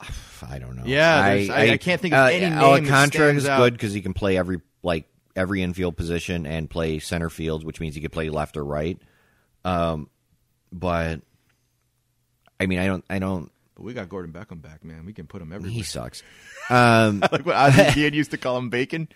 [0.48, 0.82] I don't know.
[0.86, 3.58] Yeah, there's- I- I can't think of uh, any name Alcantara is out.
[3.58, 7.80] good because he can play every like every infield position and play center field, which
[7.80, 8.98] means he could play left or right.
[9.64, 10.08] Um,
[10.72, 11.20] but
[12.60, 13.50] I mean, I don't, I don't.
[13.74, 15.04] But we got Gordon Beckham back, man.
[15.04, 15.72] We can put him everywhere.
[15.74, 16.22] He sucks.
[16.70, 19.06] Um, like what Ozzie used to call him bacon.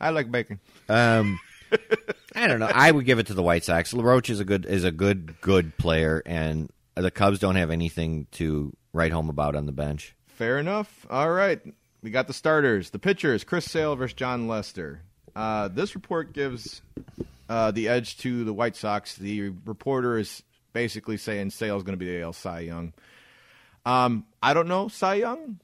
[0.00, 0.60] I like bacon.
[0.88, 1.38] Um,
[2.34, 2.70] I don't know.
[2.72, 3.92] I would give it to the White Sox.
[3.92, 8.26] LaRoche is a good is a good good player, and the Cubs don't have anything
[8.32, 10.14] to write home about on the bench.
[10.26, 11.06] Fair enough.
[11.10, 11.60] All right.
[12.02, 12.90] We got the starters.
[12.90, 15.02] The pitchers, Chris Sale versus Jon Lester.
[15.34, 16.80] Uh, this report gives
[17.48, 19.16] uh, the edge to the White Sox.
[19.16, 22.92] The reporter is basically saying Sale's going to be the AL Cy Young.
[23.84, 25.58] Um, I don't know Cy Young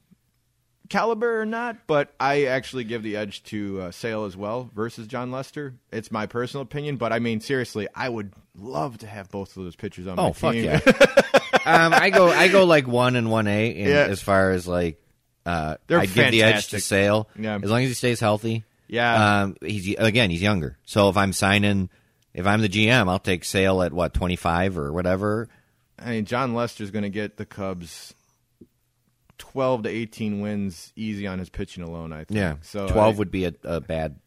[0.89, 5.07] caliber or not, but I actually give the edge to uh, Sale as well versus
[5.07, 5.73] Jon Lester.
[5.91, 9.63] It's my personal opinion, but I mean seriously, I would love to have both of
[9.63, 10.65] those pitchers on my Oh fuck team.
[10.65, 10.79] yeah!
[11.65, 14.05] um, I go I go like one and one A Yeah.
[14.09, 15.01] as far as like
[15.45, 16.79] uh, They're I'd give the edge to.
[16.79, 17.29] Sale.
[17.37, 17.59] Yeah.
[17.61, 18.63] as long as he stays healthy.
[18.87, 19.41] Yeah.
[19.43, 20.77] um, he's again he's younger.
[20.85, 21.89] So if I'm signing,
[22.33, 25.49] if I'm the GM, I'll take Sale at what twenty five or whatever.
[25.97, 28.13] I mean, Jon Lester's going to get the Cubs
[29.37, 32.13] twelve to eighteen wins easy on his pitching alone.
[32.13, 32.37] I think.
[32.37, 34.19] Yeah, So twelve I, would be a, a bad.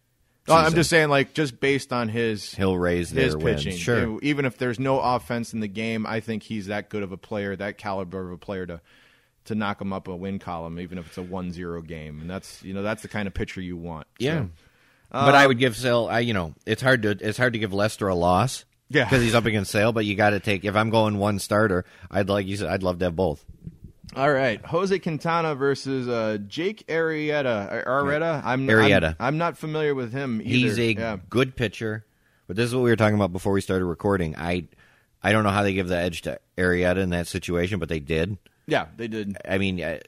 [0.48, 3.64] No, I'm just saying, like, just based on his he'll raise his their wins.
[3.64, 3.78] pitching.
[3.78, 4.18] Sure.
[4.22, 7.18] Even if there's no offense in the game, I think he's that good of a
[7.18, 8.80] player, that caliber of a player to
[9.44, 12.20] to knock him up a win column, even if it's a 1-0 game.
[12.20, 14.06] And that's you know that's the kind of pitcher you want.
[14.20, 14.46] So, Yeah.
[15.10, 16.08] Uh, but I would give Sale.
[16.10, 18.64] I you know it's hard to it's hard to give Lester a loss.
[18.90, 19.04] Yeah.
[19.04, 19.92] because he's up against Sale.
[19.92, 22.82] But you got to take if I'm going one starter, I'd like you said I'd
[22.82, 23.44] love to have both.
[24.16, 27.84] All right, Jose Quintana versus uh, Jake Arrieta.
[27.86, 28.42] Arrieta.
[28.44, 29.16] I'm Arrieta.
[29.18, 30.40] I'm, I'm not familiar with him.
[30.40, 30.48] Either.
[30.48, 31.16] He's a yeah.
[31.28, 32.06] good pitcher,
[32.46, 34.34] but this is what we were talking about before we started recording.
[34.36, 34.68] I
[35.22, 38.00] I don't know how they give the edge to Arrieta in that situation, but they
[38.00, 38.38] did.
[38.66, 39.36] yeah, they did.
[39.46, 39.98] I mean, uh,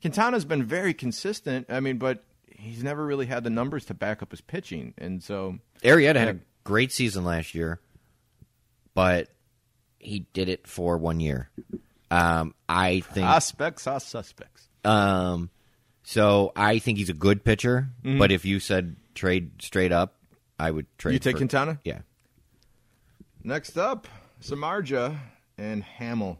[0.00, 1.66] Quintana's been very consistent.
[1.68, 5.22] I mean, but he's never really had the numbers to back up his pitching, and
[5.22, 7.78] so Arrieta had a great season last year,
[8.94, 9.28] but
[9.98, 11.50] he did it for one year.
[12.10, 14.68] Um, I think suspects are suspects.
[14.84, 15.50] Um,
[16.02, 20.16] so I think he's a good pitcher, but if you said trade straight up,
[20.58, 21.10] I would trade.
[21.10, 21.14] Mm-hmm.
[21.14, 21.80] You take for- Quintana?
[21.84, 22.00] Yeah.
[23.42, 24.08] Next up,
[24.42, 25.16] Samardzija
[25.56, 26.38] and Hammel.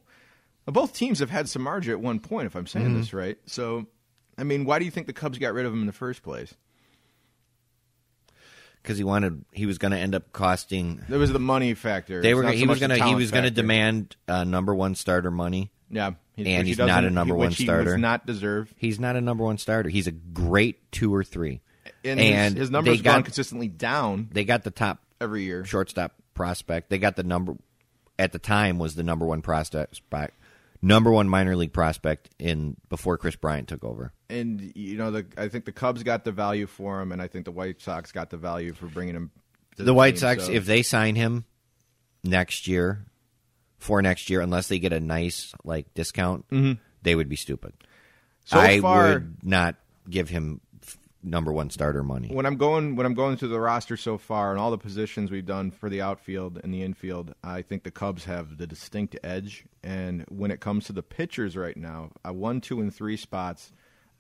[0.67, 2.99] Now, both teams have had Samardzija at one point, if I'm saying Mm-hmm.
[2.99, 3.39] this right.
[3.47, 3.87] So,
[4.37, 6.23] I mean, why do you think the Cubs got rid of him in the first
[6.23, 6.55] place?
[8.83, 11.03] Because he wanted, he was going to end up costing.
[11.09, 12.23] There was the money factor.
[12.23, 12.45] They were.
[12.51, 13.07] He so was much the going to.
[13.09, 15.71] He was going to demand uh, number one starter money.
[15.91, 17.99] Yeah, he- and he's not a number which one he starter.
[17.99, 18.73] Not deserve.
[18.77, 19.89] He's not a number one starter.
[19.91, 21.61] He's a great two or three.
[22.05, 25.65] And, And his, his numbers have gone consistently down They got the top every year.
[25.67, 26.89] shortstop prospect.
[26.89, 27.57] They got the number
[28.19, 30.01] at the time was the number one prospect
[30.83, 34.13] number one minor league prospect in before Kris Bryant took over.
[34.29, 37.27] and you know, the I think the Cubs got the value for him, and I
[37.29, 39.31] think the White Sox got the value for bringing him.
[39.77, 41.45] To The White team, Sox, so- if they sign him
[42.25, 43.07] next year
[43.79, 46.81] for next year, unless they get a nice like discount, mm-hmm.
[47.03, 47.73] they would be stupid.
[48.45, 49.77] so I far, would not
[50.09, 50.61] give him
[51.23, 52.29] number one starter money.
[52.33, 55.31] when I'm going when I'm going through the roster so far and all the positions
[55.31, 59.19] we've done for the outfield and the infield, I think the Cubs have the distinct
[59.23, 59.65] edge.
[59.83, 63.73] And when it comes to the pitchers right now, uh, one, two, and three spots,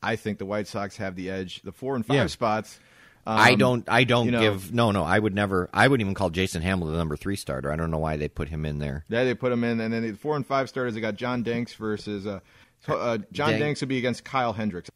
[0.02, 1.62] I think the White Sox have the edge.
[1.62, 2.26] The four and five Yeah.
[2.26, 2.78] spots,
[3.26, 3.86] um, I don't.
[3.88, 4.72] I don't you know- give.
[4.72, 5.02] No, no.
[5.04, 5.68] I would never.
[5.74, 7.70] I wouldn't even call Jason Hammel the number three starter.
[7.70, 9.04] I don't know why they put him in there.
[9.08, 10.94] Yeah, they put him in, and then the four and five starters.
[10.94, 12.40] They got John Danks versus uh,
[12.88, 14.90] uh, John Dank- Danks would be against Kyle Hendricks,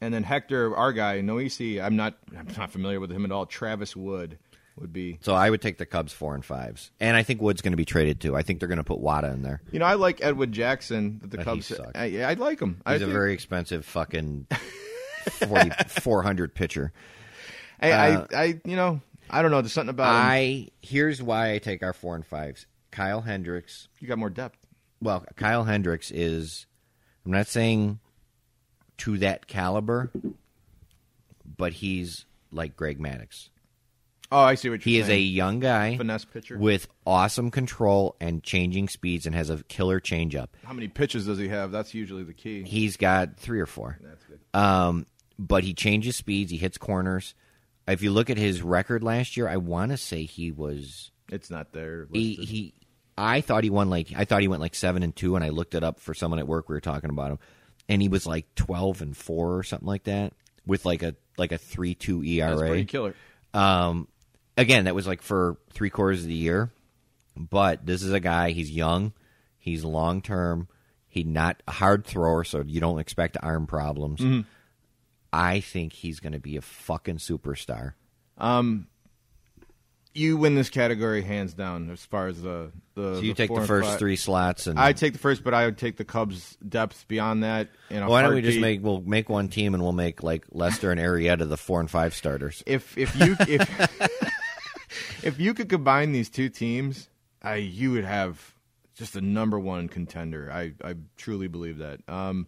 [0.00, 1.82] and then Hector, our guy, Noesi.
[1.82, 3.46] I'm not, I'm not familiar with him at all.
[3.46, 4.38] Travis Wood
[4.78, 5.18] would be.
[5.22, 7.76] So I would take the Cubs four and fives, and I think Wood's going to
[7.78, 8.36] be traded too.
[8.36, 9.62] I think they're going to put Wada in there.
[9.72, 11.18] You know, I like Edwin Jackson.
[11.20, 11.72] That the But Cubs.
[11.94, 12.80] I, I like him.
[12.88, 14.46] He's a very expensive fucking
[15.48, 16.92] 40, 400 pitcher.
[17.80, 19.60] I, I, I, you know, I don't know.
[19.60, 20.16] There's something about him.
[20.16, 22.66] uh, I here's why I take our four and fives.
[22.90, 23.88] Kyle Hendricks.
[24.00, 24.58] You got more depth.
[25.00, 26.66] Well, Kyle Hendricks is.
[27.24, 27.98] I'm not saying
[28.98, 30.10] to that caliber,
[31.56, 33.48] but he's like Greg Maddux.
[34.32, 36.58] Oh, I see what you're He is a young guy finesse pitcher.
[36.58, 40.48] with awesome control and changing speeds, and has a killer changeup.
[40.64, 41.70] How many pitches does he have?
[41.70, 42.62] That's usually the key.
[42.64, 43.98] He's got three or four.
[44.02, 44.40] That's good.
[44.52, 45.06] Um,
[45.38, 46.50] but he changes speeds.
[46.50, 47.34] He hits corners.
[47.86, 51.50] If you look at his record last year, I want to say he was It's
[51.50, 52.08] not there.
[52.12, 52.74] he, he.
[53.16, 55.50] I thought he won like I thought he went like seven and two, and I
[55.50, 56.68] looked it up for someone at work.
[56.68, 57.38] We were talking about him,
[57.88, 60.32] and he was like twelve and four or something like that,
[60.66, 62.84] with like a like a three two That's pretty ERA.
[62.84, 63.14] killer.
[63.54, 64.08] Um,
[64.56, 66.70] again, that was like for three quarters of the year.
[67.36, 68.50] But this is a guy.
[68.50, 69.12] He's young.
[69.58, 70.68] He's long term.
[71.08, 74.20] He's not a hard thrower, so you don't expect arm problems.
[74.20, 74.40] Mm-hmm.
[75.32, 77.94] I think he's going to be a fucking superstar.
[80.16, 83.16] You win this category hands down as far as the the.
[83.16, 83.98] So you take the first five.
[83.98, 87.42] three slots, and I take the first, but I would take the Cubs' depth beyond
[87.42, 87.68] that.
[87.90, 90.44] In a why don't we just make we'll make one team and we'll make like
[90.50, 92.62] Lester and Arrieta the four and five starters.
[92.66, 97.08] if if you if if you could combine these two teams,
[97.42, 98.54] I you would have
[98.94, 100.50] just a number one contender.
[100.50, 102.00] I I truly believe that.
[102.08, 102.46] Um,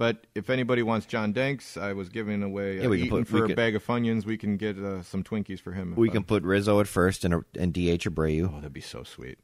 [0.00, 3.34] but if anybody wants John Danks, I was giving away Yeah, we can put- for
[3.36, 4.24] we a could- bag of Funyuns.
[4.24, 5.94] We can get uh, some Twinkies for him.
[5.94, 8.48] We I- can put Rizzo at first and and DH Abreu.
[8.50, 9.38] Oh, that'd be so sweet.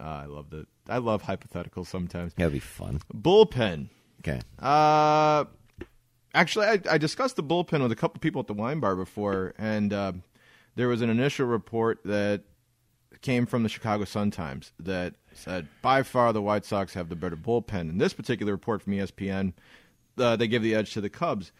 [0.00, 0.66] Uh, I love that.
[0.88, 2.34] I love hypotheticals sometimes.
[2.34, 3.00] That'd be fun.
[3.14, 3.88] Bullpen.
[4.20, 4.40] Okay.
[4.58, 5.44] Uh,
[6.34, 9.54] actually, I, I discussed the bullpen with a couple people at the wine bar before,
[9.58, 10.12] and uh,
[10.74, 12.42] there was an initial report that
[13.22, 17.16] came from the Chicago Sun Times that said by far the White Sox have the
[17.16, 17.88] better bullpen.
[17.90, 19.52] In this particular report from ESPN,
[20.18, 21.52] uh, they give the edge to the Cubs.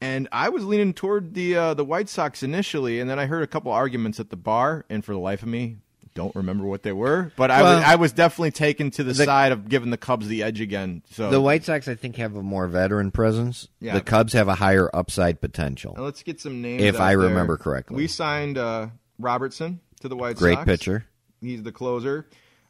[0.00, 3.42] And I was leaning toward the uh, the White Sox initially, and then I heard
[3.42, 5.76] a couple arguments at the bar, and for the life of me,
[6.14, 7.32] don't remember what they were.
[7.36, 9.96] But I Well- was I was definitely taken to the, The- side of giving the
[9.96, 11.02] Cubs the edge again.
[11.12, 13.68] So The White Sox, I think, have a more veteran presence.
[13.80, 13.94] Yeah.
[13.94, 15.94] The Cubs have a higher upside potential.
[15.96, 16.82] Now let's get some names.
[16.82, 17.18] If I there.
[17.18, 17.96] remember correctly.
[17.96, 18.88] we signed uh,
[19.18, 20.64] Robertson to the White Great Sox.
[20.66, 21.06] Great pitcher.
[21.40, 22.26] He's the closer.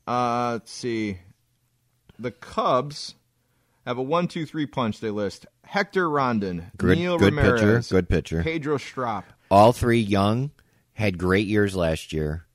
[0.07, 1.19] Uh, let's see.
[2.21, 3.15] The Cubs
[3.87, 5.01] have a one-two-three punch.
[5.01, 7.95] They list Hector Rondon, Good, Neil good Ramirez, pitcher.
[7.95, 8.43] Good pitcher.
[8.43, 9.25] Pedro Strop.
[9.51, 10.51] All three young,
[10.93, 12.47] had great years last year.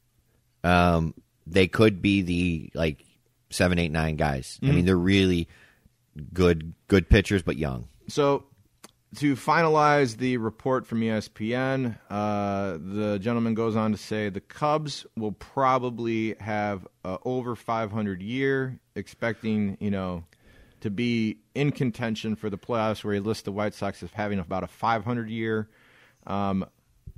[0.63, 1.13] Um,
[1.47, 3.03] they could be the like
[3.49, 4.59] seven, eight, nine guys.
[4.61, 4.71] Mm-hmm.
[4.71, 5.47] I mean, they're really
[6.33, 7.87] good, good pitchers, but young.
[8.07, 8.43] So,
[9.17, 15.05] to finalize the report from ESPN, uh, the gentleman goes on to say the Cubs
[15.17, 20.23] will probably have a over 500 year, expecting you know
[20.81, 23.03] to be in contention for the playoffs.
[23.03, 25.69] Where he lists the White Sox as having about a 500 year.
[26.27, 26.65] Um,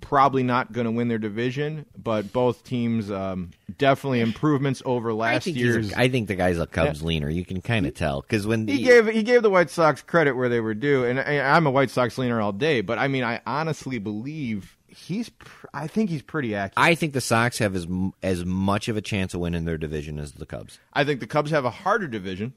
[0.03, 5.45] probably not going to win their division, but both teams um, definitely improvements over last
[5.45, 5.93] think, he's year's.
[5.93, 7.29] a, I think the guy's a Cubs leaner.
[7.29, 10.33] You can kind of tell because when He gave he gave the White Sox credit
[10.35, 12.81] where they were due, and I, I'm a White Sox leaner all day.
[12.81, 15.29] But I mean, I honestly believe he's.
[15.29, 16.85] Pr- I think he's pretty accurate.
[16.85, 19.77] I think the Sox have as m- as much of a chance of winning their
[19.77, 20.79] division as the Cubs.
[20.91, 22.53] I think the Cubs have a harder division.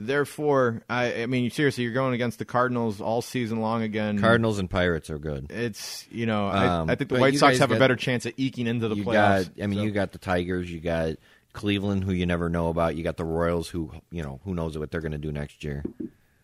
[0.00, 4.20] Therefore, I, I mean, seriously, you're going against the Cardinals all season long again.
[4.20, 5.50] Cardinals and Pirates are good.
[5.50, 7.74] It's you know, I, Um, I think the but White you Sox guys have a
[7.74, 9.46] got- better chance at eking into the you playoffs.
[9.56, 11.16] got, I mean, So- you got the Tigers, you got
[11.52, 12.94] Cleveland, who you never know about.
[12.94, 15.64] You got the Royals, who you know who knows what they're going to do next
[15.64, 15.82] year.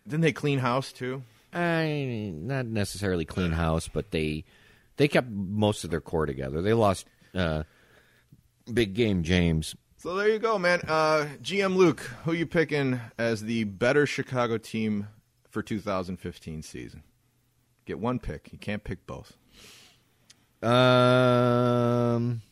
[0.05, 1.23] didn't they clean house too?
[1.53, 4.43] I not necessarily clean house, but they
[4.97, 6.61] they kept most of their core together.
[6.61, 7.07] They lost
[7.37, 7.63] uh,
[8.73, 9.77] big game James.
[10.05, 10.81] So there you go, man.
[10.87, 15.09] Uh, GM Luke, who you picking as the better Chicago team
[15.49, 17.03] for 2015 season?
[17.87, 18.51] Get one pick.
[18.53, 19.33] You can't pick both.
[20.63, 22.43] Um,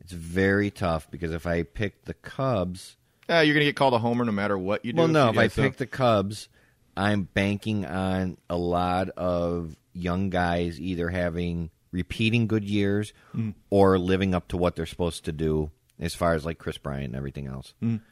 [0.00, 2.96] it's very tough because if I pick the Cubs,
[3.28, 4.98] Uh, you're gonna get called a homer no matter what you do.
[4.98, 6.48] well, no, if Yeah, I so- pick the Cubs,
[6.96, 13.54] I'm banking on a lot of young guys either having repeating good years Mm.
[13.70, 15.70] or living up to what they're supposed to do
[16.00, 17.74] as far as like Kris Bryant and everything else.
[17.82, 18.00] Mm.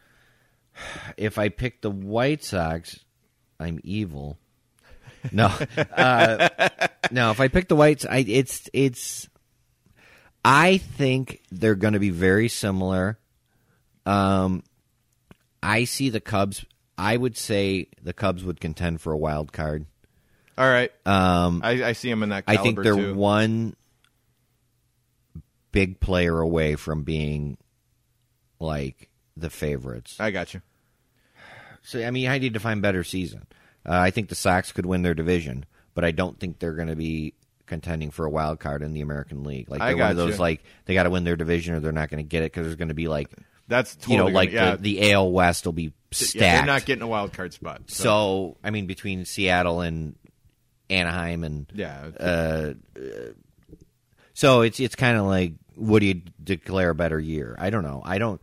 [1.16, 3.00] If I pick the White Sox,
[3.58, 4.38] I'm evil.
[5.32, 5.46] No,
[5.96, 6.48] uh,
[7.10, 7.32] no.
[7.32, 9.28] If I pick the Whites, I it's it's.
[10.44, 13.18] I think they're going to be very similar.
[14.06, 14.62] Um,
[15.60, 16.64] I see the Cubs.
[16.96, 19.86] I would say the Cubs would contend for a wild card.
[20.56, 22.44] All right, Um, I, I see them in that.
[22.46, 23.14] I think they're too.
[23.14, 23.74] one
[25.72, 27.58] big player away from being
[28.60, 30.16] like the favorites.
[30.18, 30.62] I got you.
[31.82, 33.46] So I mean, I need to find better season?
[33.86, 36.88] Uh, I think the Sox could win their division, but I don't think they're going
[36.88, 37.34] to be
[37.66, 39.70] contending for a wild card in the American League.
[39.70, 40.40] Like they're one of those you.
[40.40, 42.64] like they got to win their division or they're not going to get it because
[42.66, 43.30] there's going to be like
[43.68, 46.34] That's totally you know gonna- like yeah, the, the AL West will be stacked.
[46.34, 47.82] yeah, they're not getting a wild card spot.
[47.86, 50.16] So, so I mean, between Seattle and
[50.90, 52.72] Anaheim and yeah, uh,
[54.34, 57.56] so it's it's kind of like do you declare a better year?
[57.58, 58.02] I don't know.
[58.04, 58.40] I don't.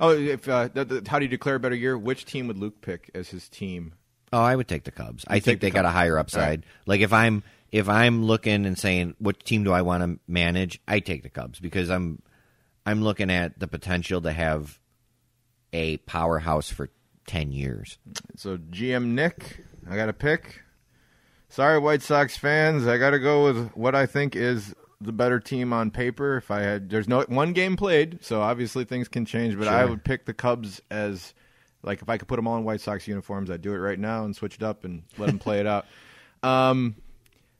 [0.00, 1.96] oh, if uh, th- th- how do you declare a better year?
[1.96, 3.94] Which team would Luke pick as his team?
[4.32, 5.24] Oh, I would take the Cubs.
[5.28, 6.64] I think the they got a higher upside.
[6.86, 10.80] Like if I'm if I'm looking and saying what team do I want to manage,
[10.88, 12.22] I take the Cubs because I'm
[12.86, 14.78] I'm looking at the potential to have
[15.72, 16.88] a powerhouse for
[17.26, 17.98] ten years.
[18.36, 20.62] So GM Nick, I got to pick.
[21.50, 25.40] Sorry, White Sox fans, I got to go with what I think is the better
[25.40, 26.36] team on paper.
[26.36, 29.58] If I had, there's no one game played, so obviously things can change.
[29.58, 31.34] But I would pick the Cubs as
[31.82, 33.98] like if I could put them all in White Sox uniforms, I'd do it right
[33.98, 35.86] now and switch it up and let them play it out.
[36.44, 36.96] Um,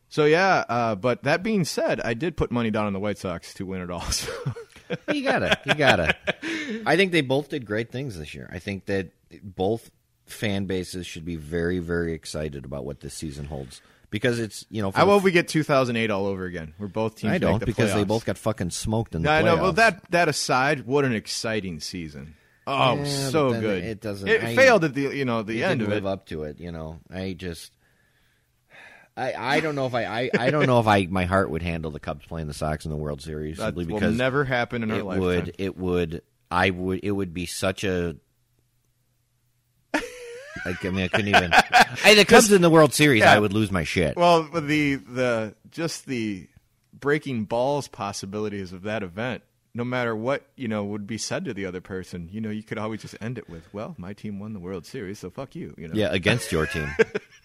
[0.09, 3.16] so yeah, uh, but that being said, I did put money down on the White
[3.16, 4.03] Sox to win it all.
[4.11, 4.32] So.
[5.14, 6.16] You gotta, you gotta.
[6.84, 8.51] I think they both did great things this year.
[8.53, 9.12] I think that
[9.43, 9.90] both
[10.26, 13.80] fan bases should be very, very excited about what this season holds
[14.13, 14.93] because it's you know.
[14.93, 16.75] How about we get 2008 all over again?
[16.79, 19.33] We're both teams I don't the because they both got fucking smoked in the No,
[19.33, 19.57] I know.
[19.61, 22.37] Well, that that aside, what an exciting season!
[22.65, 23.83] Oh, Yeah, so good.
[23.83, 26.09] it doesn't- It I- failed at the you know the end of live it.
[26.09, 26.61] up to it.
[26.61, 27.73] You know, I just.
[29.15, 31.61] I, I don't know if I, I, I don't know if I my heart would
[31.61, 34.43] handle the Cubs playing the Sox in the World Series That simply will because never
[34.45, 35.21] happen in our it lifetime.
[35.23, 38.17] would it would I would it would be such a
[40.65, 41.53] like I mean I couldn't even
[42.05, 43.33] I the Cubs in the World Series yeah.
[43.33, 44.17] I would lose my shit.
[44.17, 46.49] Well, the the just the
[46.99, 49.43] breaking balls possibilities of that event.
[49.75, 52.63] No matter what you know would be said to the other person, you know you
[52.63, 55.55] could always just end it with, "Well, my team won the World Series, so fuck
[55.55, 55.95] you." You know.
[55.95, 56.89] yeah, against your team.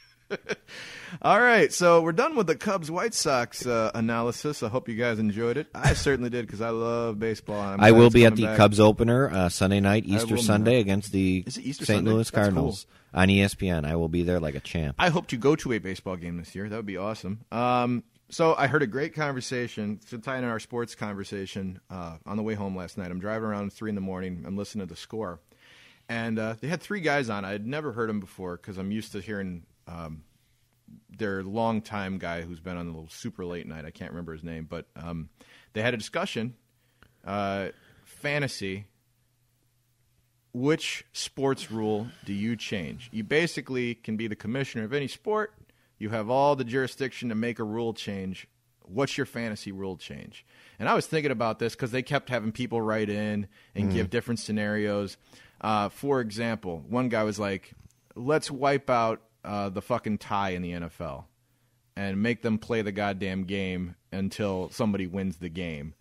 [1.21, 4.61] All right, so we're done with the Cubs White Sox uh, analysis.
[4.61, 5.67] I hope you guys enjoyed it.
[5.73, 7.59] I certainly did because I love baseball.
[7.59, 8.57] I'm I will be at the back.
[8.57, 10.81] Cubs opener uh, Sunday night, Easter Sunday not.
[10.81, 11.97] against the Is it Easter St.
[11.99, 12.11] Sunday?
[12.11, 13.85] Louis Cardinals on E ESPN.
[13.85, 14.95] I will be there like a champ.
[14.99, 16.67] I hope to go to a baseball game this year.
[16.67, 17.39] That would be awesome.
[17.51, 22.35] Um, so I heard a great conversation to tie in our sports conversation uh, on
[22.35, 23.09] the way home last night.
[23.09, 24.43] I'm driving around at three in the morning.
[24.45, 25.39] I'm listening to the score,
[26.09, 27.45] and uh, they had three guys on.
[27.45, 30.23] I had never heard them before because I'm used to hearing um,
[31.17, 33.85] their longtime guy who's been on the little super late night.
[33.85, 35.29] I can't remember his name, but um,
[35.73, 36.55] they had a discussion.
[37.25, 37.69] Uh,
[38.05, 38.85] fantasy
[40.57, 43.09] which sports rule do you change?
[43.11, 45.53] You basically can be the commissioner of any sport.
[45.99, 48.47] You have all the jurisdiction to make a rule change.
[48.83, 50.45] What's your fantasy rule change?
[50.79, 54.09] And I was thinking about this because they kept having people write in and give
[54.09, 55.17] different scenarios.
[55.59, 57.73] Uh, for example, one guy was like,
[58.15, 61.25] let's wipe out uh, the fucking tie in the NFL
[61.95, 65.95] and make them play the goddamn game until somebody wins the game.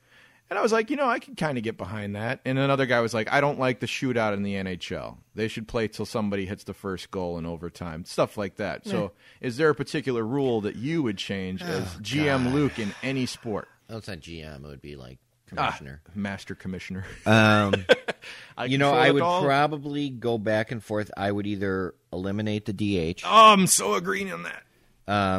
[0.48, 2.40] And I was like, you know, I can kind of get behind that.
[2.44, 5.16] And another guy was like, I don't like the shootout in the NHL.
[5.34, 8.86] They should play till somebody hits the first goal in overtime, stuff like that.
[8.86, 13.26] So, is there a particular rule that you would change as GM Luke in any
[13.26, 13.66] sport?
[13.90, 14.64] Oh, it's not GM.
[14.64, 15.18] It would be like
[15.56, 16.00] Ah, commissioner.
[16.14, 17.04] master commissioner.
[17.24, 17.74] Um,
[18.66, 21.10] you know, I would probably go back and forth.
[21.16, 24.62] I would either eliminate the DH Oh, I'm so agreeing on that.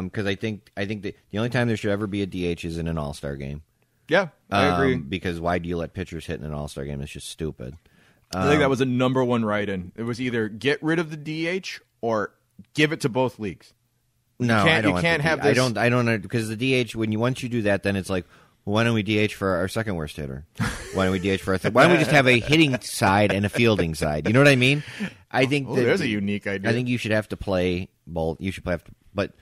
[0.04, 2.64] because I think I think that the only time there should ever be a DH
[2.64, 3.62] is in an All Star game.
[4.08, 4.94] Yeah, I agree.
[4.94, 7.00] Um, because why do you let pitchers hit in an All Star game?
[7.02, 7.76] It's just stupid.
[8.34, 9.92] I think that was a number one write-in.
[9.96, 11.16] It was either get rid of the
[11.60, 12.32] DH or
[12.74, 13.72] give it to both leagues.
[14.38, 15.76] No, can't- I don't you can't have D- I this- don't.
[15.78, 18.24] I don't because the DH when you once you do that, then it's like,
[18.68, 20.44] Why don't we DH for our second worst hitter?
[20.92, 23.32] Why don't we DH for our th- Why don't we just have a hitting side
[23.32, 24.26] and a fielding side?
[24.26, 24.82] You know what I mean?
[25.30, 26.68] I think Oh, that- there's a unique idea.
[26.68, 28.40] I think you should have to play both.
[28.40, 29.32] You should play, have to, but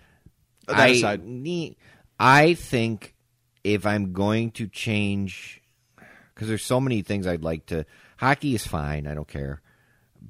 [0.68, 1.22] That I, aside.
[2.20, 3.14] I think
[3.64, 5.60] if I'm going to change,
[6.32, 7.84] because there's so many things I'd like to.
[8.18, 9.08] Hockey is fine.
[9.08, 9.60] I don't care.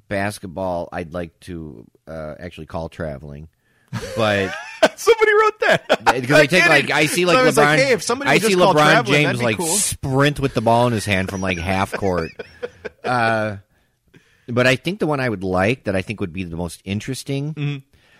[0.07, 3.49] Basketball, I'd like to uh, actually call traveling,
[4.15, 4.53] but
[4.99, 5.87] Somebody wrote that.
[6.21, 6.91] because I take like.
[6.91, 7.57] I see like So LeBron.
[7.65, 9.67] like, hey, if somebody I see LeBron James like cool.
[9.67, 12.31] sprint with the ball in his hand from like half court.
[13.03, 13.57] uh,
[14.47, 16.81] but I think the one I would like that I think would be the most
[16.85, 17.77] interesting Mm-hmm.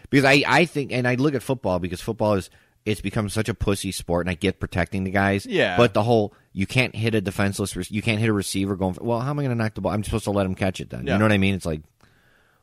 [0.09, 2.49] because I I think and I look at football because football is
[2.85, 5.45] it's become such a pussy sport and I get protecting the guys.
[5.45, 5.75] Yeah.
[5.77, 8.93] But the whole you can't hit a defenseless re- you can't hit a receiver going
[8.93, 9.91] for, well how am I going to knock the ball?
[9.93, 11.05] I'm supposed to let him catch it then.
[11.07, 11.13] Yeah.
[11.13, 11.55] You know what I mean?
[11.55, 11.81] It's like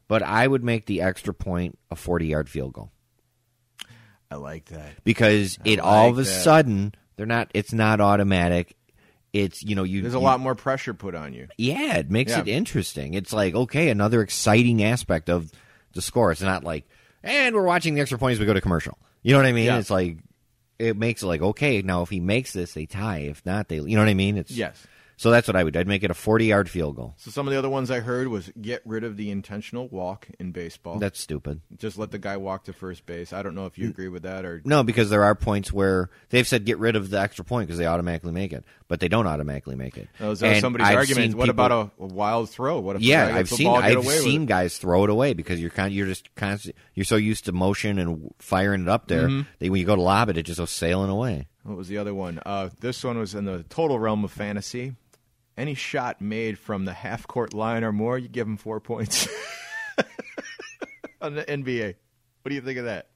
[0.07, 2.91] but I would make the extra point a 40 yard field goal
[4.35, 4.93] I like that.
[5.05, 6.27] because it all of a that.
[6.45, 8.77] sudden they're not it's not automatic
[9.33, 11.49] it's you know you There's a you- lot more pressure put on you.
[11.59, 12.41] yeah it makes Yeah.
[12.41, 15.51] it interesting it's like okay another exciting aspect of
[15.93, 16.85] the score it's not like
[17.23, 19.53] and we're watching the extra point as we go to commercial you know what i
[19.53, 19.79] mean Yeah.
[19.79, 20.19] it's like
[20.79, 23.77] it makes it like okay now if he makes this they tie if not they
[23.77, 24.85] you know what i mean it's Yes.
[25.17, 27.47] So that's what i would i'd make it a 40 yard field goal So some
[27.47, 30.99] of the other ones I heard was get rid of the intentional walk in baseball.
[30.99, 33.33] that's stupid Just let the guy walk to first base.
[33.33, 36.11] I don't know if you agree with that or no because there are points where
[36.31, 39.09] they've said get rid of the extra point because they automatically make it but they
[39.09, 41.35] don't automatically make it those are And somebody's I've argument.
[41.35, 42.81] What people- about a, a wild throw?
[42.81, 44.47] What if Yeah, I've seen I've seen it?
[44.47, 47.99] guys throw it away because you're kind you're just constant you're so used to motion
[47.99, 49.43] and firing it up there Mm-hmm.
[49.59, 51.49] that when you go to lob it, it just goes sailing away.
[51.65, 52.41] What was the other one?
[52.45, 54.95] Uh, this one was in the total realm of fantasy.
[55.57, 59.27] Any shot made from the half court line or more, you give him four points.
[61.21, 61.95] On the NBA.
[62.43, 63.09] What do you think of that?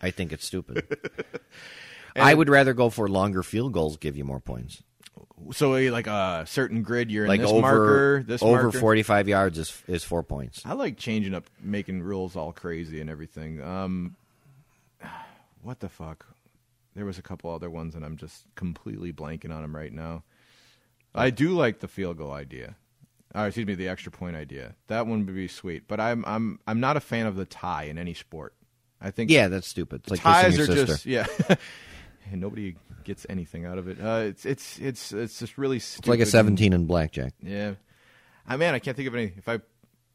[0.00, 0.86] I think it's stupid.
[2.16, 4.82] I would rather go for longer field goals, give you more points.
[5.52, 8.78] So uh, like a certain grid, you're in Like this over marker, this over marker.
[8.80, 10.62] forty five yards is is four points.
[10.64, 13.62] I like changing up, making rules all crazy and everything.
[13.62, 14.16] Um,
[15.62, 16.26] what the fuck?
[16.96, 20.24] There was a couple other ones, and I'm just completely blanking on them right now.
[21.14, 22.76] I do like the field goal idea.
[23.34, 24.74] Uh, excuse me, the extra point idea.
[24.86, 25.86] That one would be sweet.
[25.88, 28.54] But I'm I'm I'm not a fan of the tie in any sport.
[29.00, 30.02] I think Yeah, that's stupid.
[30.02, 30.86] It's like ties are sister.
[30.86, 31.26] just yeah.
[32.30, 33.98] and nobody gets anything out of it.
[34.00, 36.00] Uh, it's it's it's it's just really stupid.
[36.04, 37.34] it's like a seventeen in blackjack.
[37.42, 37.74] Yeah,
[38.46, 39.32] I man, I can't think of any.
[39.36, 39.60] If I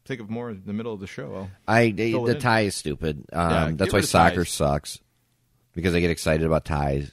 [0.04, 3.24] think of more in the middle of the show, I'll I the tie is stupid.
[3.32, 4.50] Um, Yeah, that's why soccer ties.
[4.52, 4.98] sucks
[5.74, 7.12] because I get excited about ties.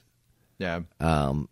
[0.58, 0.80] Yeah.
[1.00, 1.48] Um,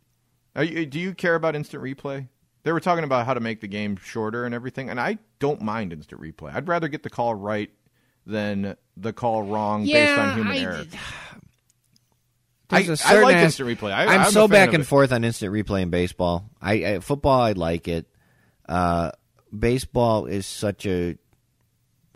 [0.56, 2.28] Are you, do you care about instant replay?
[2.64, 5.62] They were talking about how to make the game shorter and everything, and I don't
[5.62, 6.54] mind instant replay.
[6.54, 7.70] I'd rather get the call right
[8.26, 10.84] than the call wrong based on human I- error.
[12.68, 13.92] There's I- a I certain like as- instant replay.
[13.92, 14.86] I- I'm, I'm so back and it.
[14.86, 16.50] forth on instant replay in baseball.
[16.60, 18.06] I, I football I like it.
[18.68, 19.12] Uh,
[19.56, 21.16] baseball is such a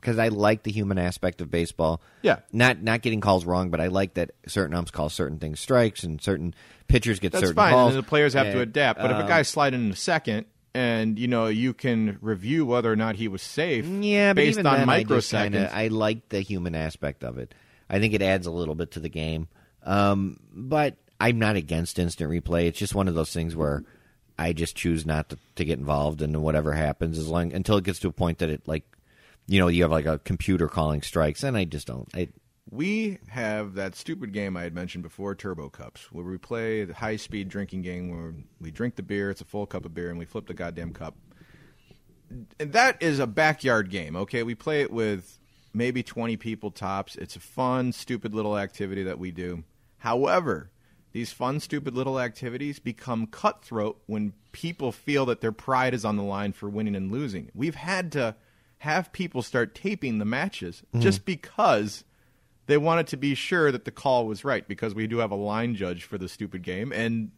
[0.03, 2.03] because I like the human aspect of baseball.
[2.21, 2.41] Yeah.
[2.53, 6.03] not not getting calls wrong, but I like that certain umps call certain things strikes
[6.03, 6.55] and certain
[6.89, 7.73] pitchers get That's certain fine.
[7.73, 7.95] calls.
[7.95, 9.01] And the players have to adapt.
[9.01, 12.67] But if a um, guy's sliding in a second, and you know you can review
[12.67, 15.09] whether or not he was safe, Yeah, based on then, I, microseconds.
[15.09, 17.55] just kinda, I like the human aspect of it.
[17.89, 19.49] I think it adds a little bit to the game.
[19.85, 22.67] Um, but I'm not against instant replay.
[22.67, 23.85] It's just one of those things where
[24.39, 27.85] I just choose not to, to get involved in whatever happens as long until it
[27.85, 28.85] gets to a point that it like,
[29.53, 32.09] you know, you have like a computer calling strikes, and I just don't.
[32.15, 32.29] I,
[32.71, 36.95] We have that stupid game I had mentioned before, Turbo Cups, where we play the
[36.95, 40.09] high speed drinking game where we drink the beer, it's a full cup of beer,
[40.09, 41.17] and we flip the goddamn cup.
[42.31, 44.43] And that is a backyard game, okay?
[44.43, 45.39] We play it with
[45.75, 47.15] maybe 20 people tops.
[47.17, 49.65] It's a fun, stupid little activity that we do.
[49.99, 50.71] However,
[51.13, 56.17] these fun, stupid little activities become cutthroat when people feel that their pride is on
[56.17, 57.51] the line for winning and losing.
[57.55, 58.35] We've had to
[58.83, 61.01] have people start taping the matches mm-hmm.
[61.01, 62.03] just because
[62.67, 65.37] they wanted to be sure that the call was right because we do have a
[65.37, 67.31] line judge for the stupid game and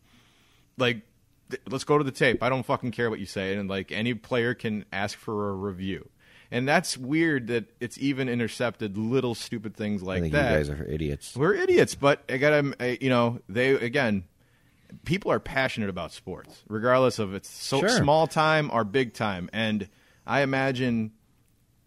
[0.79, 1.03] like
[1.51, 2.43] th- let's go to the tape.
[2.43, 5.53] I don't fucking care what you say and like any player can ask for a
[5.53, 6.09] review.
[6.51, 10.83] And that's weird that it's even intercepted little stupid things like that you guys are
[10.85, 11.37] idiots.
[11.37, 14.25] we're idiots but i gotta you know they again
[15.05, 17.89] people are passionate about sports regardless of it's so Sure.
[17.91, 19.51] small time or big time.
[19.53, 19.91] And
[20.27, 21.13] i imagine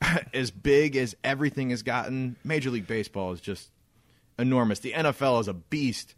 [0.34, 3.70] as big as everything has gotten major league baseball is just
[4.40, 6.14] enormous the nfl is a beast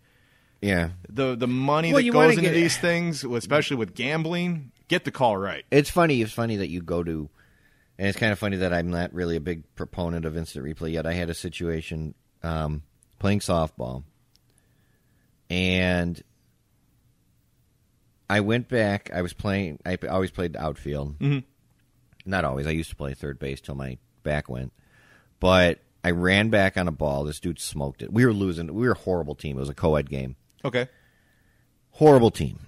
[0.62, 5.06] Yeah, the the money Well, that goes into get- these things especially with gambling get
[5.06, 6.22] the call right it's funny.
[6.22, 7.30] It's funny that you go to,
[7.98, 10.92] and it's kind of funny that I'm not really a big proponent of instant replay
[10.94, 11.06] yet.
[11.06, 12.82] I had a situation um,
[13.20, 14.04] playing softball,
[15.50, 16.22] and
[18.30, 19.12] I went back.
[19.14, 19.80] I was playing.
[19.86, 21.20] I always played outfield.
[21.20, 21.40] Mm-hmm.
[22.26, 22.68] Not always.
[22.68, 24.74] I used to play third base till my back went.
[25.40, 27.24] But I ran back on a ball.
[27.24, 28.12] This dude smoked it.
[28.12, 28.74] We were losing.
[28.74, 29.58] We were a horrible team.
[29.58, 30.36] It was a co-ed game.
[30.64, 30.88] Okay.
[31.92, 32.60] Horrible team.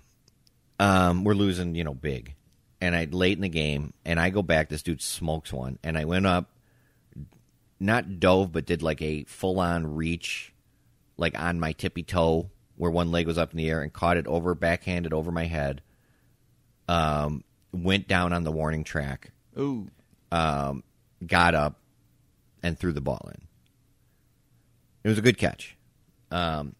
[0.79, 2.35] Um, we're losing, you know, big.
[2.79, 4.69] And I late in the game, and I go back.
[4.69, 6.49] This dude smokes one, and I went up,
[7.79, 10.51] not dove, but did like a full on reach,
[11.17, 14.17] like on my tippy toe, where one leg was up in the air, and caught
[14.17, 15.83] it over backhanded over my head.
[16.87, 19.87] Um, went down on the warning track, Ooh.
[20.31, 20.83] um,
[21.25, 21.79] got up,
[22.63, 23.41] and threw the ball in.
[25.03, 25.75] It was a good catch.
[26.29, 26.75] Um,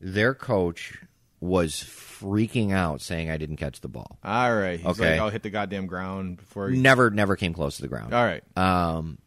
[0.00, 0.98] their coach
[1.40, 4.18] was freaking out, saying I didn't catch the ball.
[4.24, 4.78] All right.
[4.80, 5.12] He's Okay.
[5.12, 6.68] like, I'll hit the goddamn ground before.
[6.70, 6.78] He...
[6.78, 8.12] Never, never came close to the ground.
[8.14, 8.42] All right.
[8.56, 9.18] Um,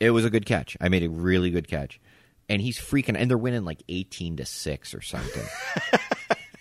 [0.00, 0.76] it was a good catch.
[0.80, 2.00] I made a really good catch,
[2.48, 3.16] and he's freaking.
[3.18, 5.44] And they're winning like eighteen to six or something.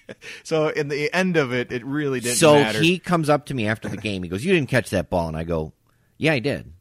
[0.44, 2.80] So in the end of it, it really didn't so matter.
[2.80, 4.24] he comes up to me after the game.
[4.24, 5.74] He goes, "You didn't catch that ball," and I go,
[6.18, 6.72] "Yeah, I did."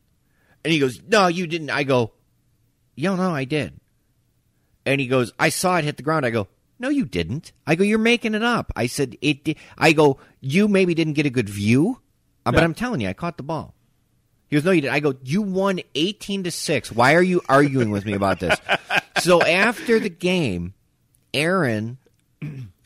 [0.64, 2.12] And he goes, "No, you didn't." I go,
[2.94, 3.80] "Yo, no, I did."
[4.84, 6.46] And he goes, "I saw it hit the ground." I go,
[6.78, 9.56] "No, you didn't." I go, "You're making it up." I said, "It." Did.
[9.76, 12.00] I go, "You maybe didn't get a good view,
[12.44, 12.64] uh, but Yeah.
[12.64, 13.74] I'm telling you, I caught the ball."
[14.48, 16.92] He goes, "No, you didn't." I go, "You won 18 to six.
[16.92, 18.56] Why are you arguing with me about this?"
[19.18, 20.74] so after the game,
[21.34, 21.98] Aaron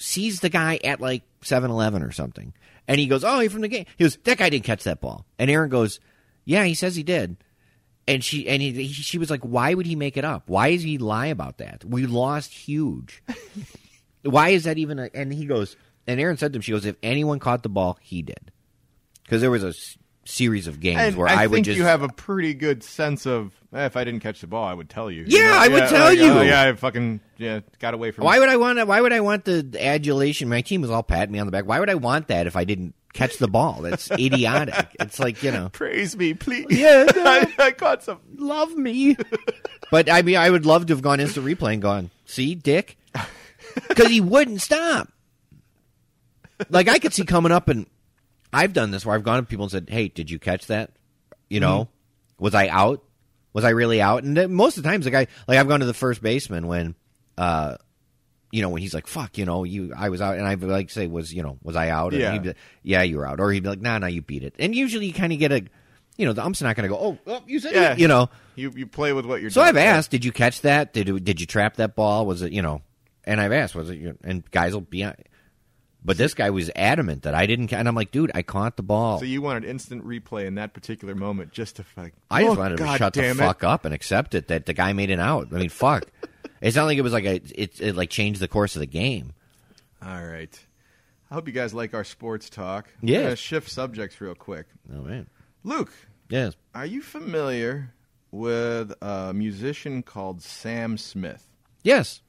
[0.01, 2.53] sees the guy at like 7-Eleven or something,
[2.89, 5.01] and he goes, "Oh, you're from the game." He goes, "That guy didn't catch that
[5.01, 6.01] ball." And Aaron goes,
[6.45, 7.37] "Yeah, he says he did."
[8.09, 10.49] And she and he, he, she was like, "Why would he make it up?
[10.49, 11.85] Why does he lie about that?
[11.85, 13.23] We lost huge.
[14.23, 15.77] Why is that even?" A, and he goes,
[16.07, 18.51] and Aaron said to him, "She goes, if anyone caught the ball, he did,
[19.23, 19.73] because there was a
[20.31, 22.83] series of games and where I, I, would think just you have a pretty good
[22.83, 25.25] sense of eh, if I didn't catch the ball, I would tell you.
[25.27, 26.33] Yeah, I would tell like, you.
[26.33, 28.25] oh, yeah, I fucking yeah got away from.
[28.25, 28.79] Why would I want?
[28.79, 30.49] to- Why would I want the adulation?
[30.49, 31.67] My team was all patting me on the back.
[31.67, 33.83] Why would I want that if I didn't catch the ball?
[33.83, 34.87] That's idiotic.
[35.01, 36.67] It's like you know, praise me, please?
[36.71, 37.25] Yeah, no.
[37.25, 38.21] I, I caught some.
[38.37, 39.17] love me.
[39.91, 42.97] but I mean, I would love to have gone instant replay and gone, see, Dick,
[43.89, 45.09] because he wouldn't stop.
[46.69, 47.87] Like I could see coming up, and
[48.53, 50.91] I've done this where I've gone to people and said, "Hey, did you catch that?
[51.49, 51.89] You know,
[52.39, 53.03] was I out?
[53.53, 55.81] Was I really out?" And then most of the times, the guy, like I've gone
[55.81, 56.95] to the first baseman when,
[57.39, 57.77] uh,
[58.53, 60.69] you know, when he's like, "Fuck," you know, you, I was out, and I would
[60.69, 62.33] like say, "Was you know, was I out?" And Yeah.
[62.33, 64.43] he'd be like, "Yeah, you were out," or he'd be like, "Nah, nah, you beat
[64.43, 65.63] it." And usually, you kind of get a,
[66.17, 67.93] you know, the ump's not going to go, "Oh, oh, you said," Yeah.
[67.93, 68.29] it," you know.
[68.57, 69.51] You you play with what you're.
[69.51, 69.75] So doing.
[69.75, 70.93] So I've asked, did you catch that?
[70.93, 72.27] Did did you trap that ball?
[72.27, 72.83] Was it you know?
[73.25, 73.99] And I've asked, was it?
[73.99, 75.07] you- And guys will be,
[76.05, 77.69] but this guy was adamant that I didn't.
[77.69, 79.19] ca- And I'm like, dude, I caught the ball.
[79.19, 82.15] So you wanted instant replay in that particular moment, just to like.
[82.31, 83.43] I just oh, wanted God to shut the damn it.
[83.43, 85.49] fuck up and accept it that the guy made it out.
[85.53, 86.05] I mean, fuck.
[86.63, 88.87] It's not like it was like a it, it like changed the course of the
[88.87, 89.33] game.
[90.05, 90.59] All right.
[91.31, 92.89] I hope you guys like our sports talk.
[93.01, 93.23] Yeah.
[93.23, 94.67] Gonna shift subjects real quick.
[94.95, 95.27] Oh man,
[95.65, 95.91] Luke,
[96.29, 97.95] yes, are you familiar
[98.31, 101.49] with a musician called Sam Smith?
[101.83, 102.21] yes,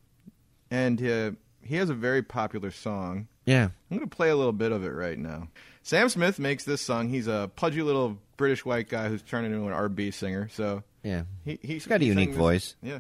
[0.70, 3.28] And uh, he has a very popular song.
[3.52, 3.66] Yeah.
[3.90, 5.48] I'm going to play a little bit of it right now.
[5.84, 7.10] Sam Smith makes this song.
[7.10, 10.48] He's a pudgy little British white guy who's turning into an R&B singer.
[10.54, 12.76] So Yeah, he, he, He's got a he sang unique this- voice.
[12.82, 13.00] Yeah.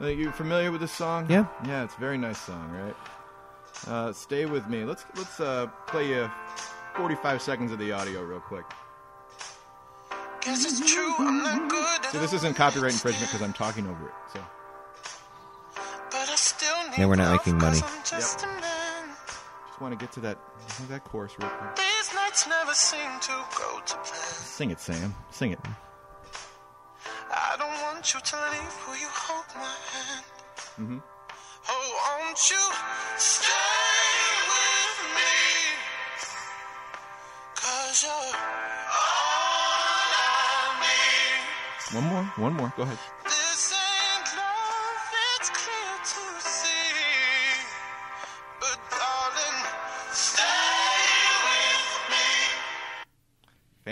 [0.00, 1.26] Are you familiar with this song?
[1.30, 1.46] Yeah.
[1.64, 2.96] Yeah, it's a very nice song, right?
[3.86, 4.84] Uh, stay with me.
[4.84, 6.30] Let's let's uh, play you
[6.96, 8.64] 45 seconds of the audio real quick.
[10.40, 12.04] Guess it's true, I'm not good.
[12.10, 14.14] So this isn't copyright infringement because I'm talking over it.
[14.32, 14.40] So
[16.10, 17.80] But I still need Yeah, we're not love making money.
[17.80, 18.36] 'cause
[19.74, 20.38] just want to get to that
[20.88, 21.74] that chorus real quick.
[21.74, 24.06] These nights never seem to go to plan.
[24.06, 25.12] Sing it, Sam.
[25.32, 25.58] Sing it.
[27.28, 28.74] I don't want you to leave.
[28.86, 30.24] Will you hold my hand?
[30.78, 30.98] Mm-hmm.
[31.68, 32.64] Oh, won't you
[33.16, 33.50] stay
[34.54, 35.34] with me?
[37.56, 38.30] Cause you're all
[40.14, 41.96] I need.
[41.96, 42.24] One more.
[42.36, 42.72] One more.
[42.76, 42.98] Go ahead.
[43.24, 43.43] This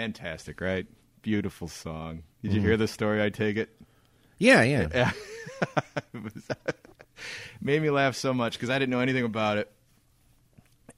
[0.03, 0.85] Fantastic, right?
[1.23, 2.25] Beautiful song.
[2.43, 3.23] Did you hear the story?
[3.23, 3.71] I take it.
[4.39, 4.89] yeah, yeah.
[4.93, 5.11] Yeah.
[6.13, 6.33] It
[7.61, 9.71] made me laugh so much because I didn't know anything about it.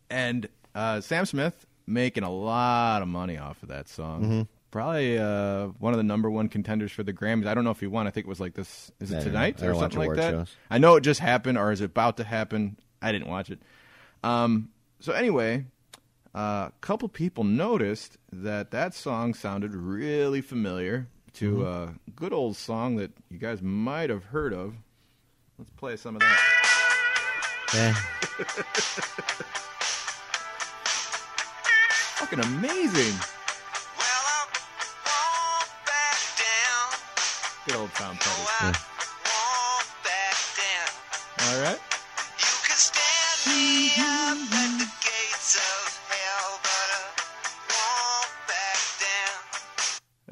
[0.09, 4.23] And uh, Sam Smith making a lot of money off of that song.
[4.23, 4.43] Mm-hmm.
[4.71, 7.47] Probably uh, one of the number one contenders for the Grammys.
[7.47, 8.07] I don't know if he won.
[8.07, 8.91] I think it was like this.
[9.01, 10.31] Is it tonight or something like that?
[10.33, 10.57] shows.
[10.71, 12.79] I know it just happened or is it about to happen.
[13.03, 13.61] I didn't watch it.
[14.23, 15.67] Um, so anyway,
[16.35, 21.64] a couple people noticed that that song sounded really familiar to Mm-hmm.
[21.66, 24.74] a good old song that you guys might have heard of.
[25.59, 26.39] Let's play some of that.
[27.74, 27.95] Yeah.
[32.16, 33.14] fucking amazing.
[33.99, 34.47] Well, I
[35.05, 36.89] won't back down.
[37.66, 38.43] Good old Tom Petty.
[38.61, 38.72] I
[39.26, 40.91] won't back down.
[41.49, 41.80] All right.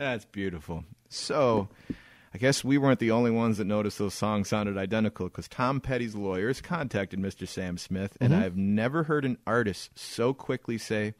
[0.02, 0.84] That's beautiful.
[1.10, 1.68] So,
[2.34, 5.80] I guess we weren't the only ones that noticed those songs sounded identical because Tom
[5.80, 7.46] Petty's lawyers contacted Mr.
[7.46, 11.14] Sam Smith, and I've never heard an artist so quickly say,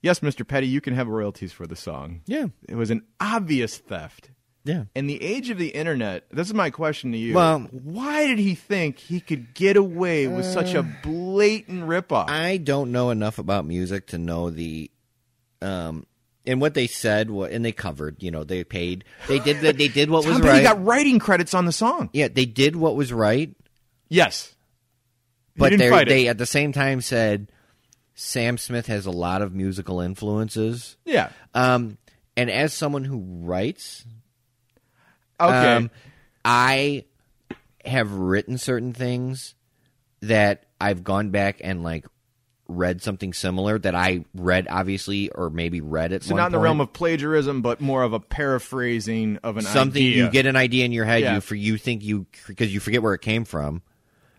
[0.00, 0.48] Yes, Mr.
[0.48, 2.22] Petty, you can have royalties for the song.
[2.26, 2.46] Yeah.
[2.68, 4.30] It was an obvious theft.
[4.64, 4.84] Yeah.
[4.94, 7.34] In the age of the internet, this is my question to you.
[7.34, 12.30] Well- why did he think he could get away with such a blatant ripoff?
[12.30, 14.90] I don't know enough about music to know the
[15.60, 16.06] um
[16.46, 19.04] and what they said what and they covered, you know, they paid.
[19.28, 20.62] They did the, they did what Tom was Petty right.
[20.62, 22.10] got writing credits on the song.
[22.12, 23.54] yeah, they did what was right,
[24.08, 24.54] Yes.
[25.56, 27.48] But they they at the same time said
[28.14, 30.96] Sam Smith has a lot of musical influences.
[31.04, 31.30] Yeah.
[31.54, 31.96] Um
[32.36, 34.04] and as someone who writes,
[35.40, 35.74] Okay.
[35.74, 35.90] Um,
[36.44, 37.04] I
[37.84, 39.54] have written certain things
[40.20, 42.06] that I've gone back and like
[42.76, 46.58] read something similar that I read obviously or maybe read at So not in the
[46.58, 46.64] point.
[46.64, 49.72] realm of plagiarism, but more of a paraphrasing of an idea.
[49.72, 50.24] something idea.
[50.24, 51.34] you get an idea in your head Yeah.
[51.36, 53.82] you for you think you because you forget where it came from.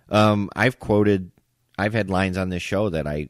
[0.10, 1.32] Um, I've quoted,
[1.78, 3.30] I've had lines on this show that I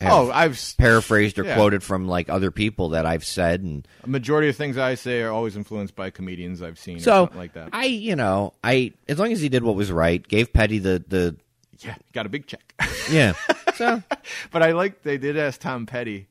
[0.00, 1.54] have Oh, I've paraphrased or yeah.
[1.56, 5.22] quoted from like other people that I've said and a majority of things I say
[5.22, 7.70] are always influenced by comedians I've seen or so something like that.
[7.72, 11.02] I you know I as long as he did what was right gave Petty the
[11.06, 11.36] the
[11.80, 12.74] yeah, got a big check.
[13.10, 13.32] yeah
[13.78, 14.02] so
[14.50, 16.28] but I like they did ask Tom Petty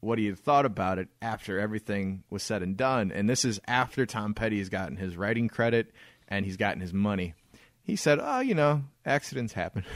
[0.00, 3.60] what he had thought about it after everything was said and done, and this is
[3.66, 5.92] after Tom Petty has gotten his writing credit
[6.28, 7.34] and he's gotten his money.
[7.82, 9.84] He said, "Oh, you know, accidents happen."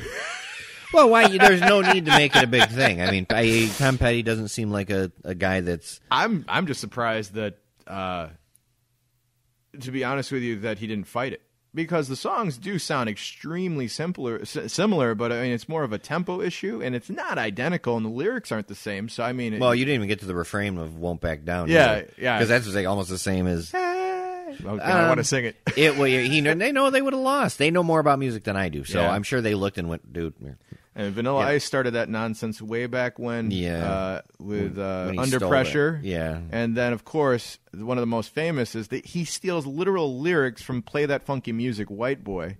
[0.91, 1.37] Well, why?
[1.37, 3.03] There's no need to make it a big thing.
[3.03, 6.01] I mean, I, Tom Petty doesn't seem like a, a guy that's.
[6.11, 8.29] I'm I'm just surprised that, uh,
[9.81, 11.43] to be honest with you, that he didn't fight it
[11.75, 15.93] because the songs do sound extremely simpler, s- similar, but I mean it's more of
[15.93, 19.09] a tempo issue and it's not identical and the lyrics aren't the same.
[19.09, 21.45] So I mean, it, Well, you didn't even get to the refrain of "Won't Back
[21.45, 22.39] Down." Yeah, yeah.
[22.39, 23.73] Because that's like almost the same as
[24.61, 25.57] Okay, I want to um, sing it.
[25.77, 25.97] it.
[25.97, 27.59] Well, he they know they would have lost.
[27.59, 29.11] They know more about music than I do, so Yeah.
[29.11, 30.35] I'm sure they looked and went, "Dude,
[30.99, 31.49] And Vanilla Yeah.
[31.53, 33.89] Ice started that nonsense way back when, Yeah.
[33.91, 36.01] uh, with uh, when Under Pressure.
[36.03, 36.09] it.
[36.09, 36.41] Yeah.
[36.51, 40.61] and then of course one of the most famous is that he steals literal lyrics
[40.61, 42.57] from "Play That Funky Music," White Boy,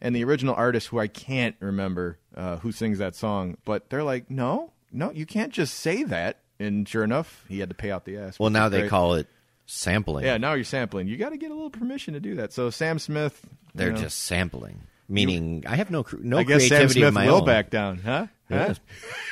[0.00, 4.02] and the original artist who I can't remember uh, who sings that song, but they're
[4.02, 6.38] like, no, no, you can't just say that.
[6.58, 8.38] And sure enough, he had to pay out the ass.
[8.38, 9.26] Well, now they call it
[9.66, 10.24] sampling.
[10.24, 11.08] Yeah, now you're sampling.
[11.08, 12.52] You got to get a little permission to do that.
[12.52, 14.80] So Sam Smith, they're know, just sampling.
[15.08, 17.44] Meaning, I have no no I guess Sam creativity Smith of my will own.
[17.44, 18.26] back down, huh?
[18.50, 18.74] Huh?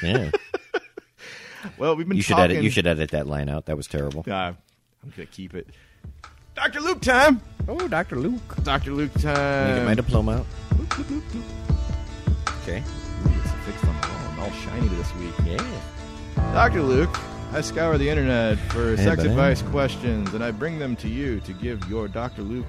[0.02, 0.22] Yeah.
[0.24, 0.30] yeah.
[1.76, 2.52] Well, we've been You should talking.
[2.52, 2.64] edit.
[2.64, 3.66] You should edit that line out.
[3.66, 4.24] That was terrible.
[4.26, 4.56] Uh, I'm
[5.14, 5.68] gonna keep it.
[6.54, 7.42] Doctor Luke time.
[7.68, 8.56] Oh, Doctor Luke.
[8.64, 9.76] Doctor Luke Let me time.
[9.76, 10.46] get my diploma out.
[12.62, 12.82] Okay.
[12.82, 14.16] It's fixed on the wall.
[14.32, 15.34] I'm all shiny this week.
[15.44, 15.80] Yeah.
[16.54, 17.14] Doctor Luke,
[17.52, 19.28] I scour the internet for Hey, sex buddy.
[19.28, 22.66] advice questions, and I bring them to you to give your Doctor Luke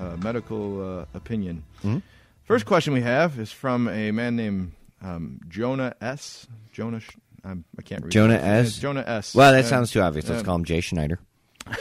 [0.00, 1.62] uh, medical uh, opinion.
[1.82, 1.98] Hmm?
[2.44, 4.72] First question we have is from a man named
[5.02, 6.46] um, Jonah S.
[6.72, 7.00] Jonah.
[7.00, 7.10] Sh-
[7.42, 8.12] I'm, I can't read.
[8.12, 8.34] Jonah.
[8.34, 8.78] S?
[8.78, 9.34] Jonah S.
[9.34, 10.28] Well, that Uh, sounds too obvious.
[10.28, 11.18] Let's call him Jay Schneider,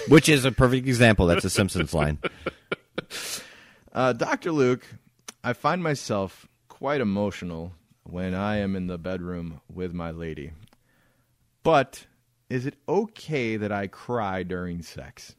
[0.07, 1.25] which is a perfect example.
[1.27, 2.17] That's a Simpsons line.
[3.93, 4.51] Uh, Dr.
[4.51, 4.85] Luke,
[5.43, 10.51] I find myself quite emotional when I am in the bedroom with my lady.
[11.63, 12.05] But
[12.49, 15.35] is it okay that I cry during sex?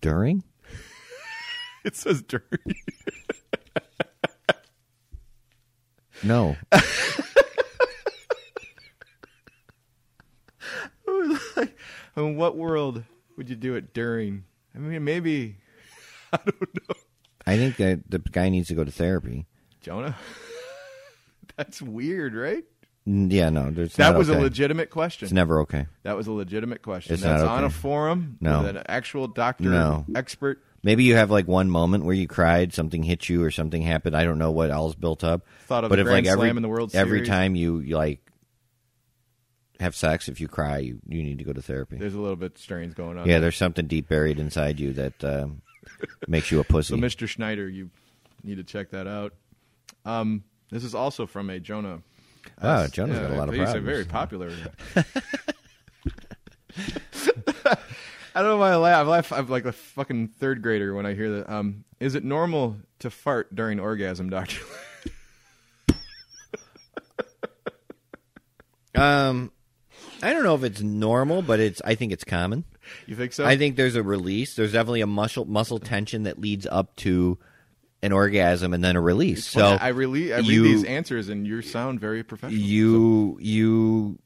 [0.00, 0.44] During?
[1.88, 2.74] It says dirty.
[6.22, 6.54] No.
[12.16, 13.04] In what world
[13.38, 14.44] would you do it during?
[14.74, 15.56] I mean, maybe
[16.32, 16.94] I don't know.
[17.46, 19.46] I think that the guy needs to go to therapy.
[19.80, 20.14] Jonah.
[21.56, 22.64] That's weird, right?
[23.06, 24.38] Yeah, no, there's That was okay.
[24.38, 25.24] a legitimate question.
[25.24, 25.86] It's never okay.
[26.02, 27.14] that was a legitimate question.
[27.14, 28.60] It's That's not on a forum No.
[28.60, 30.04] with an actual doctor No.
[30.14, 30.62] expert.
[30.88, 34.16] Maybe you have like one moment where you cried, something hit you, or something happened.
[34.16, 35.46] I don't know what else built up.
[35.66, 37.28] Thought of but if like every in the World every Series.
[37.28, 38.22] time you, you like
[39.80, 41.98] have sex, if you cry, you, you need to go to therapy.
[41.98, 43.28] There's a little bit strange going on.
[43.28, 45.60] Yeah, there's something deep buried inside you that um,
[46.26, 46.94] makes you a pussy.
[46.98, 47.28] So, Mr.
[47.28, 47.90] Schneider, you
[48.42, 49.34] need to check that out.
[50.06, 52.00] Um, this is also from a Jonah.
[52.62, 52.90] S.
[52.92, 53.84] Jonah's got a lot of he's problems.
[53.84, 54.50] very popular.
[58.34, 59.06] I don't know why I laugh.
[59.06, 59.32] I laugh.
[59.32, 61.50] I'm like a fucking third grader when I hear that.
[61.52, 64.60] Um, is it normal to fart during orgasm, doctor?
[68.94, 69.52] Um,
[70.22, 71.80] I don't know if it's normal, but it's.
[71.84, 72.64] I think it's common.
[73.06, 73.44] You think so?
[73.44, 74.54] I think there's a release.
[74.56, 77.38] There's definitely a muscle muscle tension that leads up to
[78.02, 79.46] an orgasm and then a release.
[79.46, 82.60] So I really I read you- these answers and you sound very professional.
[82.60, 84.18] you you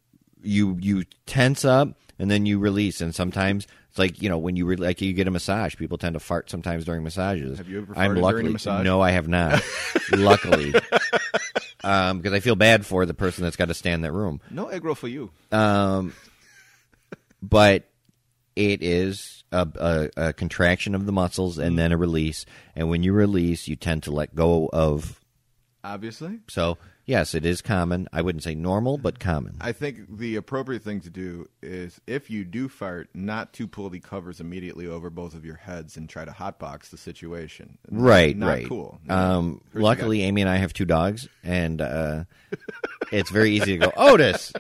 [0.43, 4.57] you you tense up and then you release and sometimes it's like you know when
[4.57, 7.69] you re- like you get a massage people tend to fart sometimes during massages Have
[7.69, 8.85] you ever i'm luckily during a massage?
[8.85, 9.63] no i have not
[10.11, 10.73] luckily
[11.85, 14.41] um because i feel bad for the person that's got to stand in that room
[14.51, 15.31] no egg roll for you.
[15.53, 16.15] um
[17.43, 17.85] but
[18.57, 19.69] it is a,
[20.17, 23.77] a, a contraction of the muscles and then a release and when you release you
[23.77, 25.19] tend to let go of
[25.85, 26.39] Obviously.
[26.49, 30.83] so yes it is common i wouldn't say normal but common I think the appropriate
[30.83, 35.09] thing to do is if you do fart, not to pull the covers immediately over
[35.11, 37.79] both of your heads and try to hotbox the situation.
[37.91, 38.67] Right, Not right.
[38.69, 39.01] cool.
[39.09, 42.25] Um, luckily, Amy and I have two dogs, and uh,
[43.13, 44.53] it's very easy to go, Otis.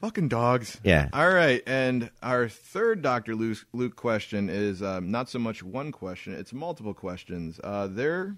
[0.00, 0.80] Fucking dogs.
[0.82, 1.08] Yeah.
[1.12, 1.62] All right.
[1.66, 3.36] And our third Dr.
[3.36, 7.60] Luke, Luke question is um, not so much one question, it's multiple questions.
[7.62, 8.36] Uh, they're,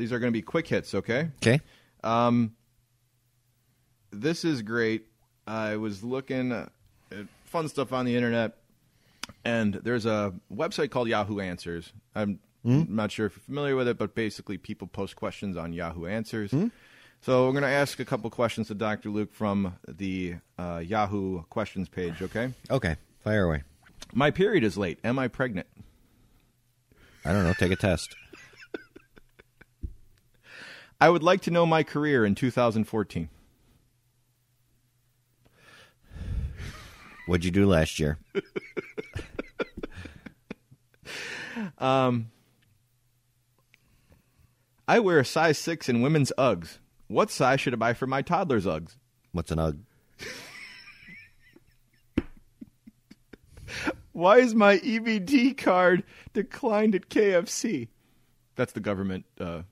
[0.00, 1.28] these are going to be quick hits, okay?
[1.36, 1.60] Okay.
[2.02, 2.54] Um,
[4.10, 5.06] this is great.
[5.46, 6.72] I was looking at
[7.44, 8.56] fun stuff on the internet,
[9.44, 11.92] and there's a website called Yahoo Answers.
[12.14, 12.84] I'm hmm?
[12.88, 16.50] not sure if you're familiar with it, but basically people post questions on Yahoo Answers.
[16.50, 16.68] Hmm?
[17.20, 19.10] So we're going to ask a couple questions to Dr.
[19.10, 22.54] Luke from the uh, Yahoo questions page, okay?
[22.70, 22.96] Okay.
[23.22, 23.62] Fire away.
[24.14, 24.98] My period is late.
[25.04, 25.66] Am I pregnant?
[27.24, 27.52] I don't know.
[27.52, 28.16] Take a test.
[31.00, 33.28] I would like to know my career in 2014.
[37.26, 38.18] What'd you do last year?
[44.90, 46.78] I wear a size 6 in women's Uggs.
[47.06, 48.96] What size should I buy for my toddler's Uggs?
[49.32, 49.78] What's an UGG?
[54.12, 57.88] Why is my EBT card declined at KFC?
[58.56, 59.24] That's the government.
[59.38, 59.62] Uh,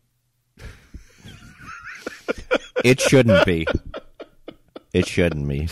[2.84, 3.66] It shouldn't be.
[4.92, 5.68] It shouldn't be.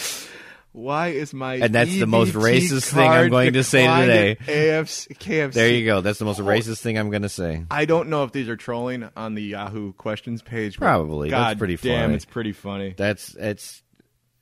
[0.73, 4.37] why is my And that's the most racist thing I'm going to say today.
[4.41, 5.53] AFC, KFC.
[5.53, 6.03] There you go.
[6.03, 6.45] That's the most oh.
[6.45, 7.65] racist thing I'm going to say.
[7.71, 10.79] I don't know if these are trolling on the Yahoo questions page.
[10.79, 11.31] Probably.
[11.31, 12.15] That's God pretty damn, funny.
[12.15, 12.95] it's pretty funny.
[12.97, 13.83] That's it's.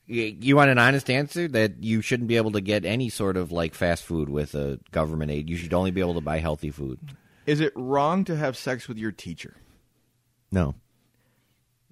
[0.06, 3.52] You want an honest answer that you shouldn't be able to get any sort of
[3.52, 5.48] like fast food with a government aid.
[5.48, 6.98] You should only be able to buy healthy food.
[7.46, 9.56] Is it wrong to have sex with your teacher?
[10.52, 10.74] No.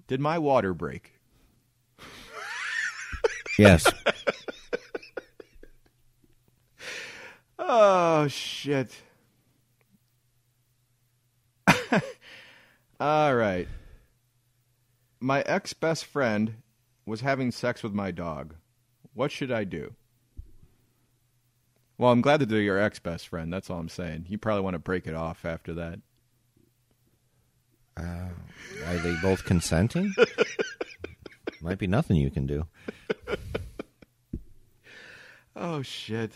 [0.07, 1.13] Did my water break?
[3.57, 3.85] Yes.
[7.59, 8.91] Oh shit.
[12.99, 13.67] All right.
[15.19, 16.55] My ex best friend
[17.05, 18.55] was having sex with my dog.
[19.13, 19.93] What should I do?
[21.97, 23.53] Well, I'm glad that they're your ex best friend.
[23.53, 24.25] That's all I'm saying.
[24.27, 25.99] You probably want to break it off after that.
[27.97, 30.13] Are they both consenting?
[31.61, 32.65] Might be nothing you can do.
[35.55, 36.33] Oh shit.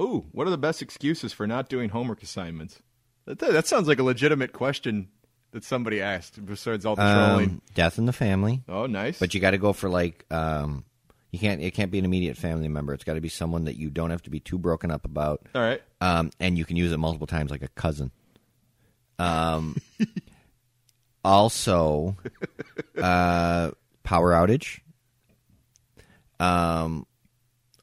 [0.00, 2.80] Ooh, what are the best excuses for not doing homework assignments?
[3.26, 5.08] That, that sounds like a legitimate question
[5.52, 7.48] that somebody asked besides all the trolling.
[7.48, 9.18] Um, death in the family, oh, nice.
[9.18, 10.84] but you got to go for like um,
[11.30, 11.60] you can't.
[11.60, 12.94] It can't be an immediate family member.
[12.94, 15.46] It's got to be someone that you don't have to be too broken up about.
[15.54, 15.82] all right.
[16.00, 18.10] um, and you can use it multiple times like a cousin.
[19.18, 19.76] Um,
[21.24, 22.16] also,
[22.96, 23.70] uh,
[24.04, 24.80] power outage,
[26.40, 27.06] um,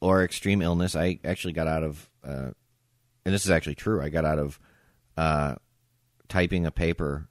[0.00, 0.96] or extreme illness.
[0.96, 2.50] I actually got out of, uh,
[3.24, 4.00] and this is actually true.
[4.02, 4.58] I got out of
[5.16, 5.56] uh,
[6.28, 7.28] typing a paper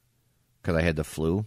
[0.61, 1.45] because I had the flu,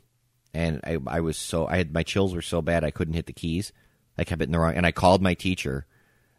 [0.54, 3.26] and I, I was so I had my chills were so bad I couldn't hit
[3.26, 3.72] the keys.
[4.16, 5.86] I kept it in the wrong, and I called my teacher,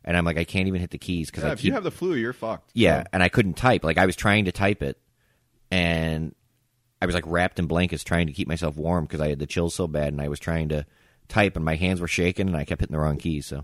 [0.04, 1.84] and I'm like, I can't even hit the keys because Yeah, if keep you have
[1.84, 2.72] the flu, you're fucked.
[2.74, 3.84] yeah, So- and I couldn't type.
[3.86, 4.98] Like I was trying to type it,
[5.72, 6.34] and
[7.02, 9.48] I was like wrapped in blankets trying to keep myself warm because I had the
[9.48, 10.86] chills so bad, and I was trying to
[11.28, 13.46] type, and my hands were shaking, and I kept hitting the wrong keys.
[13.46, 13.64] So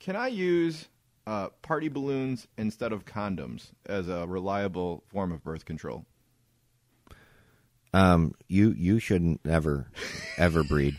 [0.00, 0.88] Can I use
[1.26, 6.04] uh, party balloons instead of condoms as a reliable form of birth control?
[7.94, 9.88] um, you you shouldn't ever
[10.36, 10.96] ever breed.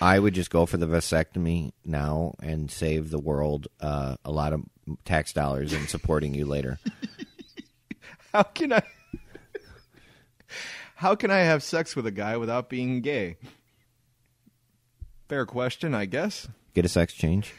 [0.00, 4.52] I would just go for the vasectomy now and save the world uh, a lot
[4.52, 4.62] of
[5.04, 6.78] tax dollars in supporting you later.
[8.32, 8.82] How can I?
[10.96, 13.36] How can I have sex with a guy without being gay?
[15.28, 16.48] Fair question, I guess.
[16.74, 17.54] Get a sex change.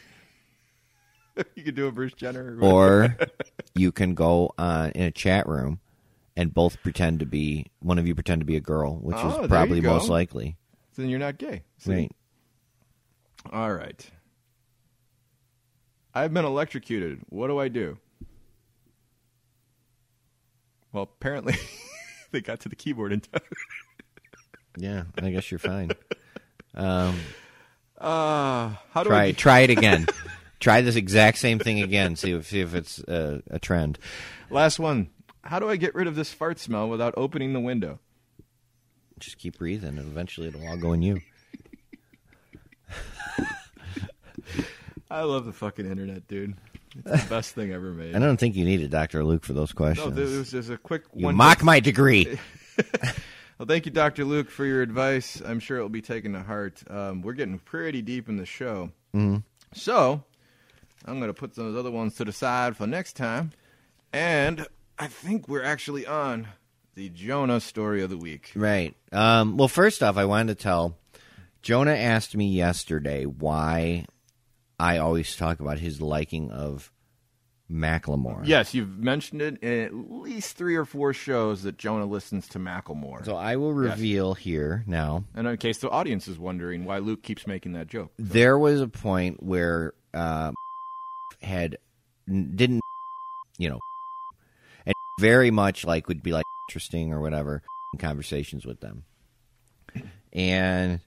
[1.55, 2.57] you could do a Bruce Jenner.
[2.61, 3.17] or
[3.75, 5.79] you can go on in a chat room
[6.35, 9.41] and both pretend to be one of you pretend to be a girl, which Oh,
[9.41, 10.57] is probably most likely.
[10.95, 11.63] Then you're not gay.
[11.79, 11.91] See?
[11.91, 12.11] Right.
[13.51, 14.09] All right.
[16.13, 17.21] I've been electrocuted.
[17.29, 17.97] What do I do?
[20.93, 21.55] Well, apparently
[22.31, 23.41] they got to the keyboard in time.
[24.77, 25.91] Yeah, I guess you're fine.
[26.73, 27.19] Um,
[27.97, 30.07] Uh, how do try I try it again.
[30.61, 32.15] try this exact same thing again.
[32.15, 33.99] See if see if it's uh, a trend.
[34.49, 35.09] Last one.
[35.43, 37.99] How do I get rid of this fart smell without opening the window?
[39.19, 41.19] Just keep breathing, and eventually it'll all go in you.
[45.09, 46.55] I love the fucking internet, dude.
[47.05, 48.15] It's the best thing ever made.
[48.15, 49.23] I don't think you needed Dr.
[49.23, 50.15] Luke for those No, questions.
[50.15, 51.35] there was just a quick you one.
[51.35, 52.37] mock my degree.
[53.57, 54.25] Well, thank you, Dr.
[54.25, 55.39] Luke, for your advice.
[55.45, 56.81] I'm sure it will be taken to heart.
[56.89, 58.89] Um, we're getting pretty deep in the show.
[59.13, 59.37] Mm-hmm.
[59.75, 60.23] So,
[61.05, 63.51] I'm going to put those other ones to the side for next time.
[64.11, 64.65] And
[64.97, 66.47] I think we're actually on
[66.95, 68.51] the Jonah story of the week.
[68.55, 68.95] Right.
[69.11, 70.97] Um, well, first off, I wanted to tell
[71.61, 74.07] Jonah asked me yesterday why
[74.81, 76.91] I always talk about his liking of
[77.71, 78.41] Macklemore.
[78.45, 82.59] Yes, you've mentioned it in at least three or four shows that Jonah listens to
[82.59, 83.23] Macklemore.
[83.23, 83.91] So I will Yes.
[83.97, 85.23] reveal here now.
[85.35, 88.11] and in case the audience is wondering why Luke keeps making that joke.
[88.17, 90.51] There was a point where uh,
[91.41, 91.77] had
[92.27, 92.81] didn't
[93.57, 93.79] you know,
[94.85, 97.61] and very much like would be like interesting or whatever
[97.93, 99.03] in conversations with them,
[100.33, 100.99] and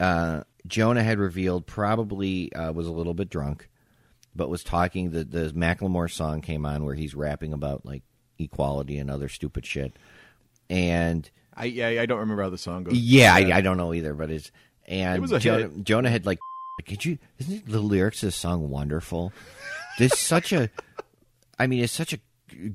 [0.00, 3.68] uh, Jonah had revealed probably uh, was a little bit drunk,
[4.34, 5.10] but was talking.
[5.10, 8.02] The the Macklemore song came on where he's rapping about like
[8.38, 9.92] equality and other stupid shit,
[10.70, 12.94] and I yeah, I don't remember how the song goes.
[12.94, 14.50] yeah, I, I don't know either, but it's
[14.86, 15.84] and It was a Jonah, hit.
[15.84, 16.38] Jonah had like,
[16.86, 17.18] could you?
[17.38, 19.32] Isn't the lyrics of this song wonderful?
[19.98, 20.70] There's such a,
[21.58, 22.18] I mean, it's such a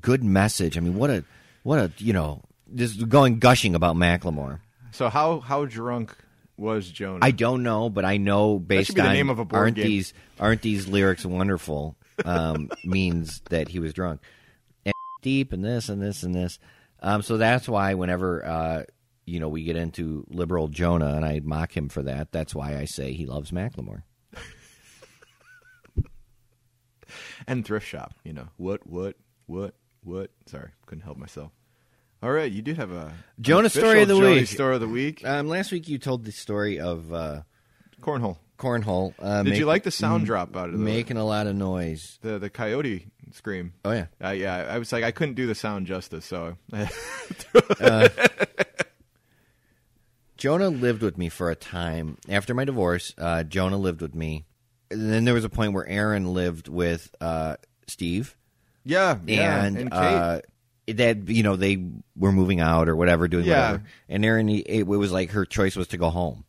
[0.00, 0.76] good message.
[0.76, 1.24] I mean, what a,
[1.62, 4.60] what a, you know, this is going gushing about Macklemore.
[4.92, 6.16] So how how drunk
[6.60, 7.20] was Jonah?
[7.22, 9.60] I don't know, but I know based should be the on name of a board
[9.60, 9.86] aren't game.
[9.86, 11.96] these aren't these lyrics wonderful?
[12.24, 14.20] Um, means that he was drunk
[14.84, 16.58] and deep and this and this and this.
[17.00, 18.82] Um, so that's why whenever uh,
[19.24, 22.76] you know we get into liberal Jonah and I mock him for that, that's why
[22.76, 24.02] I say he loves Macklemore.
[27.46, 28.14] and thrift shop.
[28.22, 28.86] You know what?
[28.86, 29.16] What?
[29.46, 29.74] What?
[30.04, 30.30] What?
[30.46, 31.52] Sorry, couldn't help myself.
[32.22, 34.46] All right, you did have a Jonah story of the Jonah week.
[34.46, 35.24] Story of the week.
[35.26, 37.42] Um, last week you told the story of uh,
[38.02, 38.36] Cornhole.
[38.58, 39.14] cornhole.
[39.18, 42.18] Uh, Did you like the sound drop out of the making a lot of noise?
[42.20, 43.72] the the coyote scream?
[43.86, 44.06] Oh yeah.
[44.22, 46.58] Uh, yeah, I was like, I couldn't do the sound justice, so
[50.36, 53.14] Jonah lived with me for a time after my divorce.
[53.16, 54.44] Uh, Jonah lived with me.
[54.90, 57.56] And then there was a point where Aaron lived with uh,
[57.86, 58.36] Steve,
[58.84, 60.42] yeah, yeah, and, and Kate.
[60.88, 61.82] That you know they
[62.16, 63.72] were moving out or whatever, doing Yeah.
[63.72, 63.84] whatever.
[64.08, 66.44] And Aaron, he- it was like her choice was to go home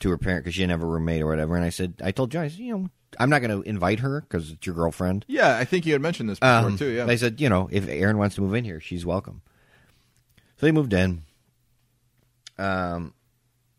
[0.00, 1.54] to her parent because she didn't have a roommate or whatever.
[1.56, 2.88] And I said, I told said, you know,
[3.18, 5.24] I'm not going to invite her because it's your girlfriend.
[5.28, 6.86] yeah, I think you had mentioned this before Um, too.
[6.90, 9.42] Yeah, I said, you know, if Aaron wants to move in here, she's welcome.
[10.56, 11.22] So they moved in.
[12.58, 13.14] Um,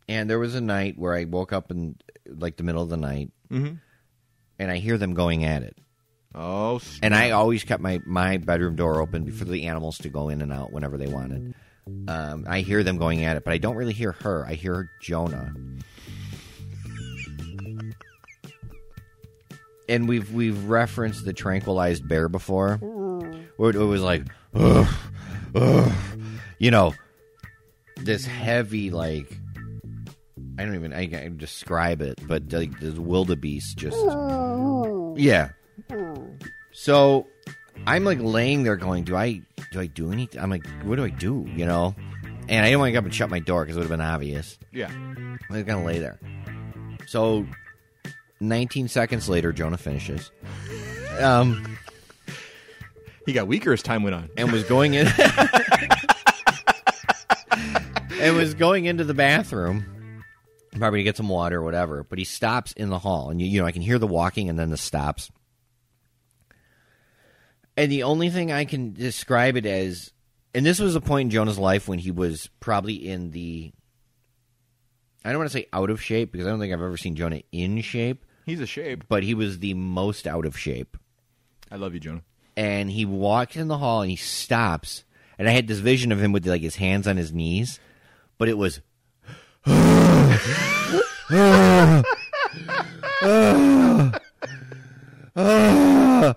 [0.08, 1.96] and there was a night where I woke up in
[2.28, 3.80] like the middle of the night, Mhm.
[4.60, 5.78] and I hear them going at it.
[6.36, 10.10] Oh, s- And I always kept my my bedroom door open for the animals to
[10.10, 11.54] go in and out whenever they wanted.
[12.08, 14.46] Um, I hear them going at it, but I don't really hear her.
[14.48, 15.52] I hear Jonah.
[19.90, 22.78] And we've we've referenced the tranquilized bear before,
[23.58, 24.88] where it was like, ugh,
[25.54, 25.92] ugh,
[26.60, 26.94] you know,
[27.98, 29.38] this heavy like.
[30.58, 33.98] I don't even I can describe it, but like this wildebeest just
[35.18, 35.50] yeah.
[36.72, 37.28] So
[37.86, 39.41] I'm like laying there going, do I
[39.72, 40.41] do I do anything?
[40.41, 41.45] I'm like, what do I do?
[41.55, 41.95] You know?
[42.49, 43.97] And I didn't want to get up and shut my door because it would have
[43.97, 44.57] been obvious.
[44.72, 44.89] yeah.
[45.49, 46.19] I was gonna lay there.
[47.07, 47.45] So
[48.39, 50.32] 19 seconds later, Jonah finishes.
[51.19, 51.78] Um,
[53.26, 54.30] He got weaker as time went on.
[54.38, 55.07] and was going in
[58.19, 59.86] and was going into the bathroom
[60.78, 63.47] probably to get some water or whatever but he stops in the hall and you,
[63.47, 65.30] you know i can hear the walking and then the stops
[67.82, 70.12] and the only thing i can describe it as
[70.54, 73.72] and this was a point in jonah's life when he was probably in the
[75.26, 77.16] i don't want to say out of shape because i don't think i've ever seen
[77.16, 79.04] jonah in shape He's a shape.
[79.08, 80.98] but he was the most out of shape
[81.72, 82.24] I love you, Jonah.
[82.58, 85.04] and he walks in the hall and he stops
[85.40, 87.80] and i had this vision of him with like his hands on his knees
[88.38, 88.82] but it was
[95.36, 96.36] and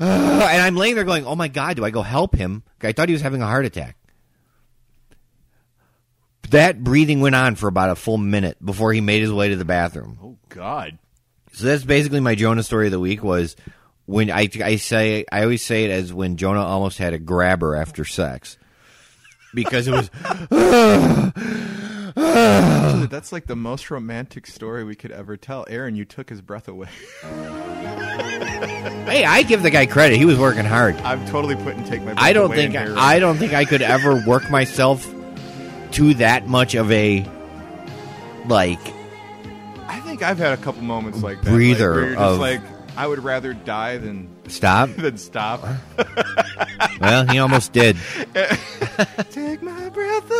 [0.00, 3.12] I'm laying there going, "Oh my god, do I go help him?" I thought he
[3.12, 3.96] was having a heart attack.
[6.48, 9.56] That breathing went on for about a full minute before he made his way to
[9.56, 10.18] the bathroom.
[10.22, 10.98] Oh God.
[11.52, 13.54] So that's basically my Jonah story of the week was
[14.06, 17.76] when I I say I always say it as when Jonah almost had a grabber
[17.76, 18.56] after sex.
[19.52, 20.10] Because it was
[22.20, 25.66] Actually, that's like the most romantic story we could ever tell.
[25.68, 26.88] Aaron, you took his breath away.
[29.10, 30.18] Hey, I give the guy credit.
[30.18, 30.94] He was working hard.
[30.98, 32.12] I'm totally putting take my.
[32.12, 32.94] Breath I don't away think in here.
[32.96, 35.04] I don't think I could ever work myself
[35.92, 37.26] to that much of a
[38.46, 38.78] like
[39.88, 41.50] I think I've had a couple moments like that.
[41.50, 42.60] Breather like, where you're just of- like,
[42.96, 44.90] I would rather die than stop.
[44.96, 45.64] than stop.
[47.00, 47.96] Well, he almost did.
[49.30, 50.30] take my breath.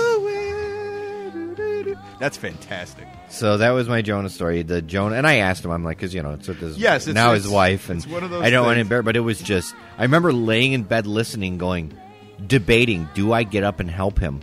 [2.20, 3.08] That's fantastic.
[3.30, 4.62] So that was my Jonah story.
[4.62, 7.02] The Jonah, and I asked him, I'm like, because you know, it's with his Yes,
[7.08, 8.84] it's- now his wife, and it's one of those I don't want to things.
[8.86, 9.74] embarrass, but it was just.
[9.98, 11.96] I remember laying in bed listening, going,
[12.46, 14.40] debating, do I get up and help him?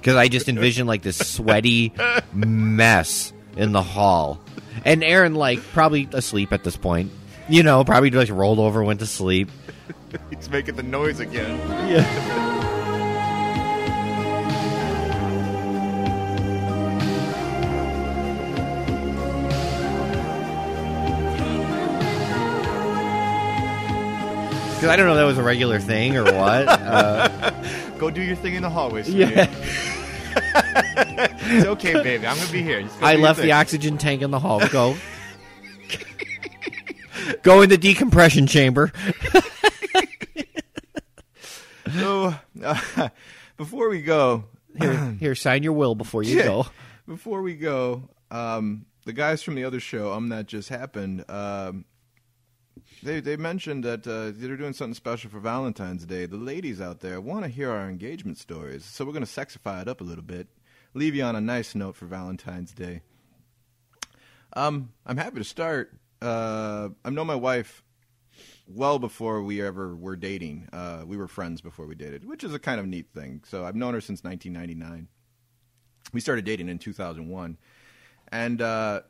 [0.00, 1.92] Because I just envisioned like this sweaty
[2.32, 4.40] mess in the hall,
[4.84, 7.10] and Aaron like probably asleep at this point.
[7.48, 9.50] You know, probably just rolled over, went to sleep.
[10.30, 11.58] He's making the noise again.
[24.82, 26.66] Because I don't know if that was a regular thing or what.
[26.66, 27.50] Uh,
[27.98, 29.04] Go do your thing in the hallway.
[29.04, 29.30] Sweetie.
[29.30, 29.46] yeah.
[30.34, 32.26] it's okay, baby.
[32.26, 32.82] I'm gonna be here.
[32.82, 34.60] Go I left the oxygen tank in the hall.
[34.70, 34.96] Go.
[37.42, 38.90] Go in the decompression chamber.
[41.92, 43.08] So, uh,
[43.58, 44.44] before we go,
[44.80, 46.44] Here, here, sign your will before you Yeah.
[46.44, 46.66] go.
[47.06, 51.24] Before we go, um, the guys from the other show, um, that just happened.
[51.28, 51.84] Um,
[53.02, 56.26] they they mentioned that uh, they're doing something special for Valentine's Day.
[56.26, 59.82] The ladies out there want to hear our engagement stories, so we're going to sexify
[59.82, 60.48] it up a little bit.
[60.94, 63.00] Leave you on a nice note for Valentine's Day.
[64.54, 65.92] Um, I'm happy to start.
[66.20, 67.82] Uh, I've known my wife
[68.68, 70.68] well before we ever were dating.
[70.72, 73.42] Uh, we were friends before we dated, which is a kind of neat thing.
[73.46, 75.08] So I've known her since 1999
[76.12, 77.56] we started dating in 2001
[78.30, 79.00] and uh,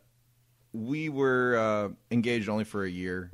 [0.73, 3.31] we were uh, engaged only for a year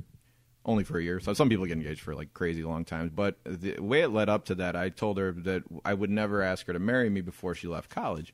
[0.65, 1.19] only for a year.
[1.19, 3.11] So some people get engaged for like crazy long times.
[3.15, 6.41] But the way it led up to that i told her that i would never
[6.41, 8.33] ask her to marry me before she left college.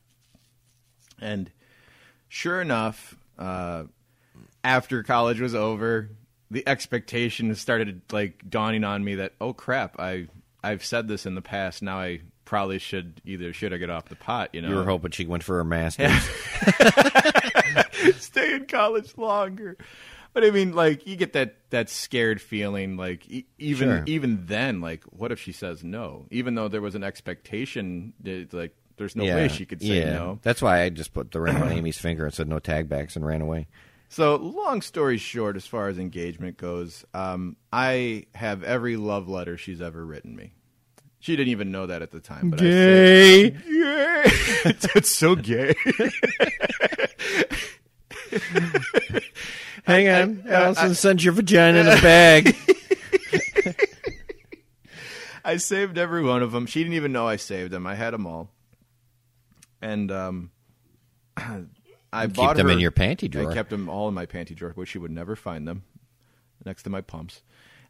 [1.22, 1.52] And
[2.28, 3.84] sure enough uh,
[4.64, 6.10] after college was over
[6.52, 10.28] the expectation started like dawning on me that oh crap i
[10.64, 11.82] i've said this in the past.
[11.82, 14.86] Now i probably should either should i get off the pot you know You were
[14.86, 16.12] hoping she went for her master's.
[18.18, 19.78] stay in college longer.
[20.36, 22.98] But I mean, like you get that that scared feeling.
[22.98, 24.04] Like e- even Sure.
[24.06, 26.28] even then, like what if she says no?
[26.30, 29.36] Even though there was an expectation, that, like there's no yeah.
[29.36, 30.12] way she could say yeah.
[30.12, 30.40] no.
[30.42, 33.16] That's why I just put the ring on Amy's finger and said no tag backs
[33.16, 33.68] and ran away.
[34.10, 39.56] So long story short, as far as engagement goes, um, I have every love letter
[39.58, 40.52] she's ever written me.
[41.20, 43.52] She didn't even know that at the time, but I Gay.
[43.54, 45.76] said, "Gay." That's so gay.
[49.86, 50.44] Hang on.
[50.48, 52.56] I- Allison sent your vagina in a bag.
[55.46, 56.66] I saved every one of them.
[56.66, 57.86] She didn't even know I saved them.
[57.86, 58.50] I had them all,
[59.82, 60.52] and um,
[61.38, 63.52] I Keep bought them her- in your panty drawer.
[63.52, 65.84] I kept them all in my panty drawer, where she would never find them,
[66.66, 67.44] next to my pumps.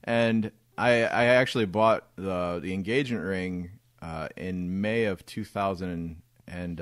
[0.03, 3.71] And I, I actually bought the the engagement ring
[4.01, 6.81] uh, in May of two thousand and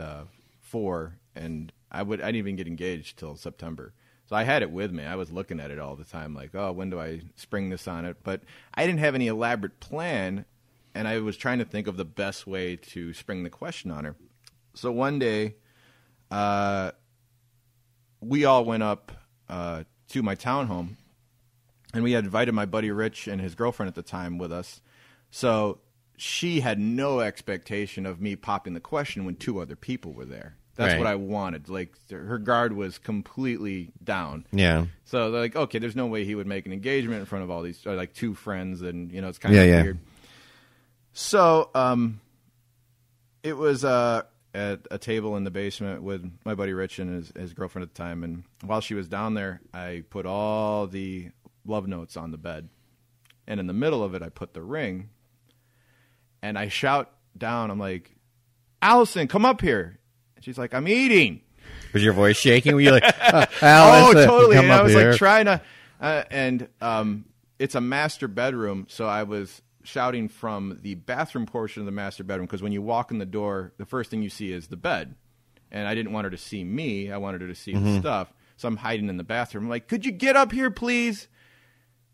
[0.59, 3.93] four, and I would I didn't even get engaged till September.
[4.33, 5.03] So I had it with me.
[5.03, 7.87] I was looking at it all the time, like, oh, when do I spring this
[7.87, 8.17] on it?
[8.23, 8.41] But
[8.73, 10.45] I didn't have any elaborate plan,
[10.95, 14.05] and I was trying to think of the best way to spring the question on
[14.05, 14.15] her.
[14.73, 15.53] So one day,
[16.31, 16.93] uh,
[18.21, 19.11] we all went up
[19.49, 20.97] uh, to my townhome,
[21.93, 24.81] and we had invited my buddy Rich and his girlfriend at the time with us.
[25.29, 25.77] So
[26.17, 30.57] she had no expectation of me popping the question when two other people were there.
[30.75, 30.97] That's Right.
[30.99, 31.69] what I wanted.
[31.69, 34.45] Like her guard was completely down.
[34.51, 34.85] yeah.
[35.05, 37.51] So they're like, okay, there's no way he would make an engagement in front of
[37.51, 39.81] all these or like two friends, and you know it's kind Yeah, of yeah.
[39.83, 39.99] weird.
[41.13, 42.19] So um,
[43.43, 44.23] it was uh,
[44.55, 47.93] at a table in the basement with my buddy Rich and his, his girlfriend at
[47.93, 51.29] the time, and while she was down there, I put all the
[51.65, 52.69] love notes on the bed,
[53.45, 55.09] and in the middle of it, I put the ring,
[56.41, 58.15] and I shout down, I'm like,
[58.81, 59.99] Allison, come up here.
[60.43, 61.41] She's like, I'm eating.
[61.93, 62.75] Was your voice shaking?
[62.75, 63.03] Were you like,
[63.33, 64.57] uh, oh, Allison, totally.
[64.57, 65.11] And I was here.
[65.11, 65.61] like trying to,
[66.01, 67.25] uh, and um,
[67.59, 72.23] it's a master bedroom, so I was shouting from the bathroom portion of the master
[72.25, 74.75] bedroom because when you walk in the door, the first thing you see is the
[74.75, 75.15] bed,
[75.71, 77.09] and I didn't want her to see me.
[77.09, 79.65] I wanted her to see the stuff, so I'm hiding in the bathroom.
[79.65, 81.29] I'm like, "Could you get up here, please?"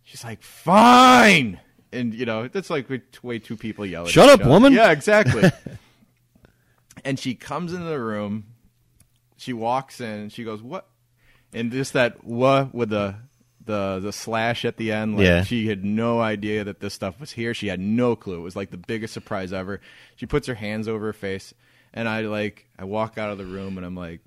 [0.04, 1.60] She's like, "Fine."
[1.92, 4.06] And you know, that's like way- way two people yell.
[4.06, 4.74] Shut up, woman.
[4.74, 5.50] Yeah, exactly.
[7.06, 8.46] and she comes into the room.
[9.38, 10.30] She walks in.
[10.30, 10.88] She goes, "What?"
[11.54, 13.16] And just that "what" with the
[13.66, 15.18] the the slash at the end.
[15.18, 15.44] Like Yeah.
[15.44, 17.54] she had no idea that this stuff was here.
[17.54, 18.40] She had no clue.
[18.40, 19.80] It was like the biggest surprise ever.
[20.16, 21.54] She puts her hands over her face,
[21.94, 24.22] and I like I walk out of the room, and I'm like,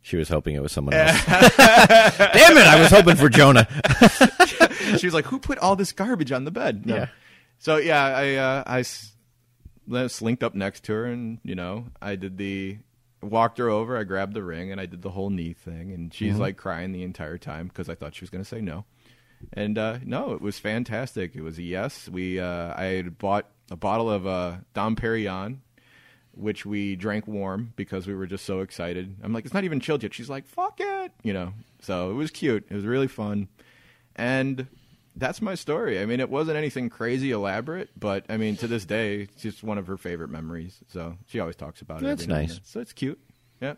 [0.00, 1.24] She was hoping it was someone else.
[1.26, 2.66] Damn it!
[2.66, 3.68] I was hoping for Jonah.
[4.98, 6.96] she was like, "Who put all this garbage on the bed?" No.
[6.96, 7.06] Yeah.
[7.58, 8.82] So yeah, I uh, I
[10.08, 12.78] slinked up next to her, and you know, I did the
[13.22, 13.96] walked her over.
[13.96, 16.92] I grabbed the ring, and I did the whole knee thing, and she's like crying
[16.92, 18.84] the entire time because I thought she was going to say no,
[19.52, 21.34] and uh, no, it was fantastic.
[21.34, 22.08] It was a yes.
[22.08, 25.58] We uh, I had bought a bottle of uh, Dom Perignon.
[26.34, 29.16] Which we drank warm because we were just so excited.
[29.22, 30.14] I'm like, it's not even chilled yet.
[30.14, 31.52] She's like, fuck it, you know.
[31.82, 32.64] So it was cute.
[32.70, 33.48] It was really fun.
[34.16, 34.66] And
[35.16, 36.00] that's my story.
[36.00, 39.62] I mean, it wasn't anything crazy elaborate, but I mean, to this day, it's just
[39.62, 40.78] one of her favorite memories.
[40.88, 42.04] So she always talks about it.
[42.04, 42.60] That's every now and nice.
[42.64, 43.20] So it's cute.
[43.60, 43.74] Yeah.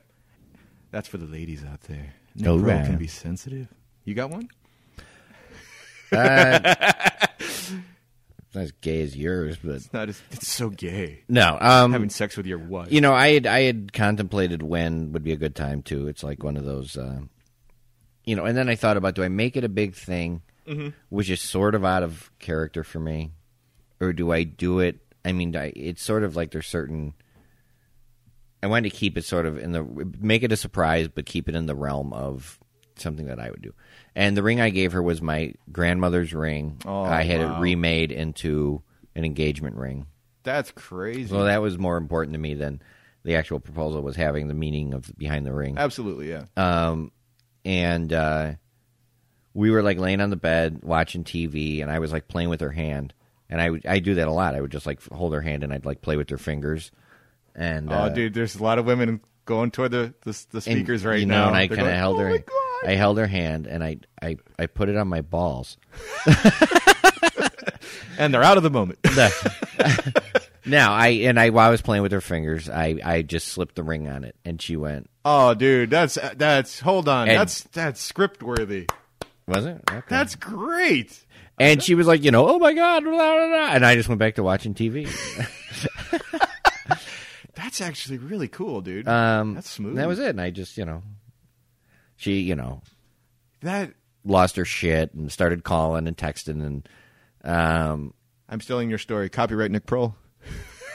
[0.90, 2.14] That's for the ladies out there.
[2.46, 2.86] Oh, Nick right.
[2.86, 3.68] can be sensitive.
[4.04, 4.48] You got one?
[6.12, 6.60] Uh,
[8.54, 10.08] not as gay as yours, but It's not.
[10.08, 11.22] As, it's so gay.
[11.28, 11.58] no.
[11.60, 12.92] Um, Having sex with your wife.
[12.92, 16.06] you know, I had I had contemplated when would be a good time too.
[16.06, 17.20] It's like one of those, uh,
[18.24, 18.44] you know.
[18.44, 20.42] And then I thought about, do I make it a big thing,
[21.08, 23.32] which is sort of out of character for me,
[24.00, 24.98] or do I do it?
[25.24, 27.14] I mean, I, it's sort of like there's certain.
[28.62, 29.82] I wanted to keep it sort of in the
[30.18, 32.58] make it a surprise, but keep it in the realm of
[32.96, 33.74] something that I would do.
[34.14, 36.78] And the ring I gave her was my grandmother's ring.
[36.86, 37.56] Oh, I had wow.
[37.56, 38.82] it remade into
[39.14, 40.06] an engagement ring.
[40.44, 41.28] That's crazy.
[41.28, 42.80] So that was more important to me than
[43.24, 45.76] the actual proposal was having the meaning of behind the ring.
[45.78, 46.44] Absolutely, yeah.
[46.56, 47.10] Um,
[47.64, 48.52] and uh,
[49.54, 52.60] we were like laying on the bed watching TV, and I was like playing with
[52.60, 53.14] her hand,
[53.48, 54.54] and I would I do that a lot.
[54.54, 56.90] I would just like hold her hand and I'd like play with her fingers.
[57.54, 60.62] And oh, uh, dude, there's a lot of women going toward the the, the and,
[60.62, 61.46] speakers right you know, now.
[61.48, 62.44] and I kind of held oh her.
[62.84, 65.76] I held her hand and I I I put it on my balls.
[68.18, 68.98] and they're out of the moment.
[70.66, 73.76] now I and I while I was playing with her fingers, I I just slipped
[73.76, 76.80] the ring on it, and she went, Oh, dude, that's that's.
[76.80, 78.86] Hold on, And- that's that's script worthy.
[79.46, 79.80] "Was it?
[79.90, 81.24] Okay." That's great.
[81.58, 83.68] And she was like, you know, oh my god, blah, blah, blah.
[83.74, 85.06] and I just went back to watching TV.
[87.54, 89.06] That's actually really cool, dude.
[89.08, 89.96] Um, that's smooth.
[89.96, 90.30] That was it.
[90.30, 91.02] And I just, you know,
[92.16, 92.82] she, you know,
[93.62, 93.92] That
[94.24, 96.88] lost her shit and started calling and texting and,
[97.44, 98.12] um,
[98.48, 99.28] I'm stealing your story.
[99.28, 100.14] Copyright Nick Prohl.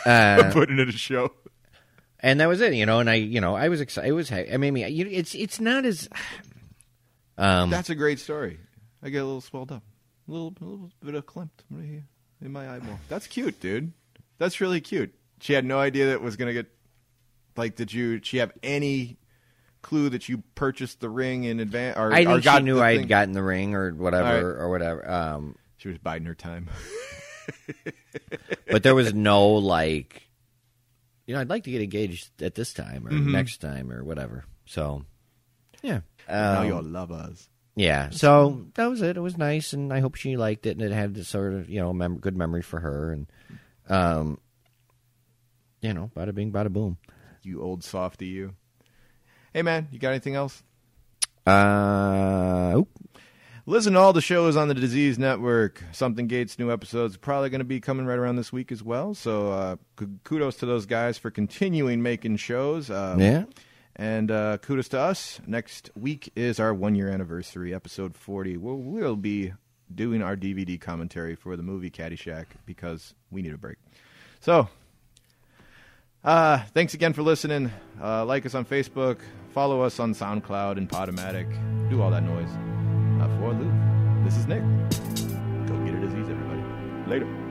[0.05, 1.31] uh, Putting it in a show.
[2.19, 2.73] and that was it.
[2.73, 4.09] You know, and I, you know, I was excited.
[4.09, 6.09] It was, I mean, it's it's not as,
[7.39, 8.59] um, That's a great story.
[9.01, 9.83] I get a little swelled up,
[10.27, 12.03] a little, a little bit of clamped right here
[12.41, 12.99] in my eyeball.
[13.09, 13.93] That's cute, dude.
[14.37, 15.13] That's really cute.
[15.41, 16.67] She had no idea that it was gonna get.
[17.55, 18.19] Like, did you?
[18.23, 19.17] She have any
[19.81, 21.97] clue that you purchased the ring in advance?
[21.97, 24.61] Or, I or think got she knew I had gotten the ring or whatever right.
[24.61, 25.09] or whatever.
[25.09, 26.67] Um, She was biding her time.
[28.69, 30.23] but there was no like,
[31.25, 33.31] you know, I'd like to get engaged at this time or Mm-hmm.
[33.31, 34.45] next time or whatever.
[34.65, 35.05] So,
[35.81, 36.01] yeah.
[36.29, 37.49] Now Um, you're lovers.
[37.75, 39.15] Yeah, so that was it.
[39.15, 41.69] It was nice, and I hope she liked it, and it had this sort of
[41.69, 43.27] you know mem- good memory for her, and
[43.87, 44.39] um,
[45.81, 46.97] you know, bada bing, bada boom.
[47.41, 48.53] You old softy, you.
[49.53, 50.61] Hey, man, you got anything else?
[51.47, 52.89] Uh, oop.
[53.65, 55.83] Listen to all the shows on the Disease Network.
[55.91, 59.13] Something Gates new episodes probably going to be coming right around this week as well.
[59.13, 59.75] So uh,
[60.23, 62.89] kudos to those guys for continuing making shows.
[62.89, 63.43] Um, yeah,
[63.99, 65.41] And uh, kudos to us.
[65.45, 68.55] Next week is our one year anniversary, episode 40.
[68.55, 69.51] We'll, we'll be
[69.93, 73.75] doing our DVD commentary for the movie Caddyshack because we need a break.
[74.39, 74.69] So,
[76.23, 77.73] uh, thanks again for listening.
[78.01, 79.17] Uh, like us on Facebook,
[79.53, 81.49] follow us on SoundCloud and Podomatic.
[81.89, 82.49] Do all that noise.
[83.21, 84.61] Uh, for Luke, this is Nick.
[85.67, 86.61] Go get a disease, everybody.
[87.05, 87.48] Later.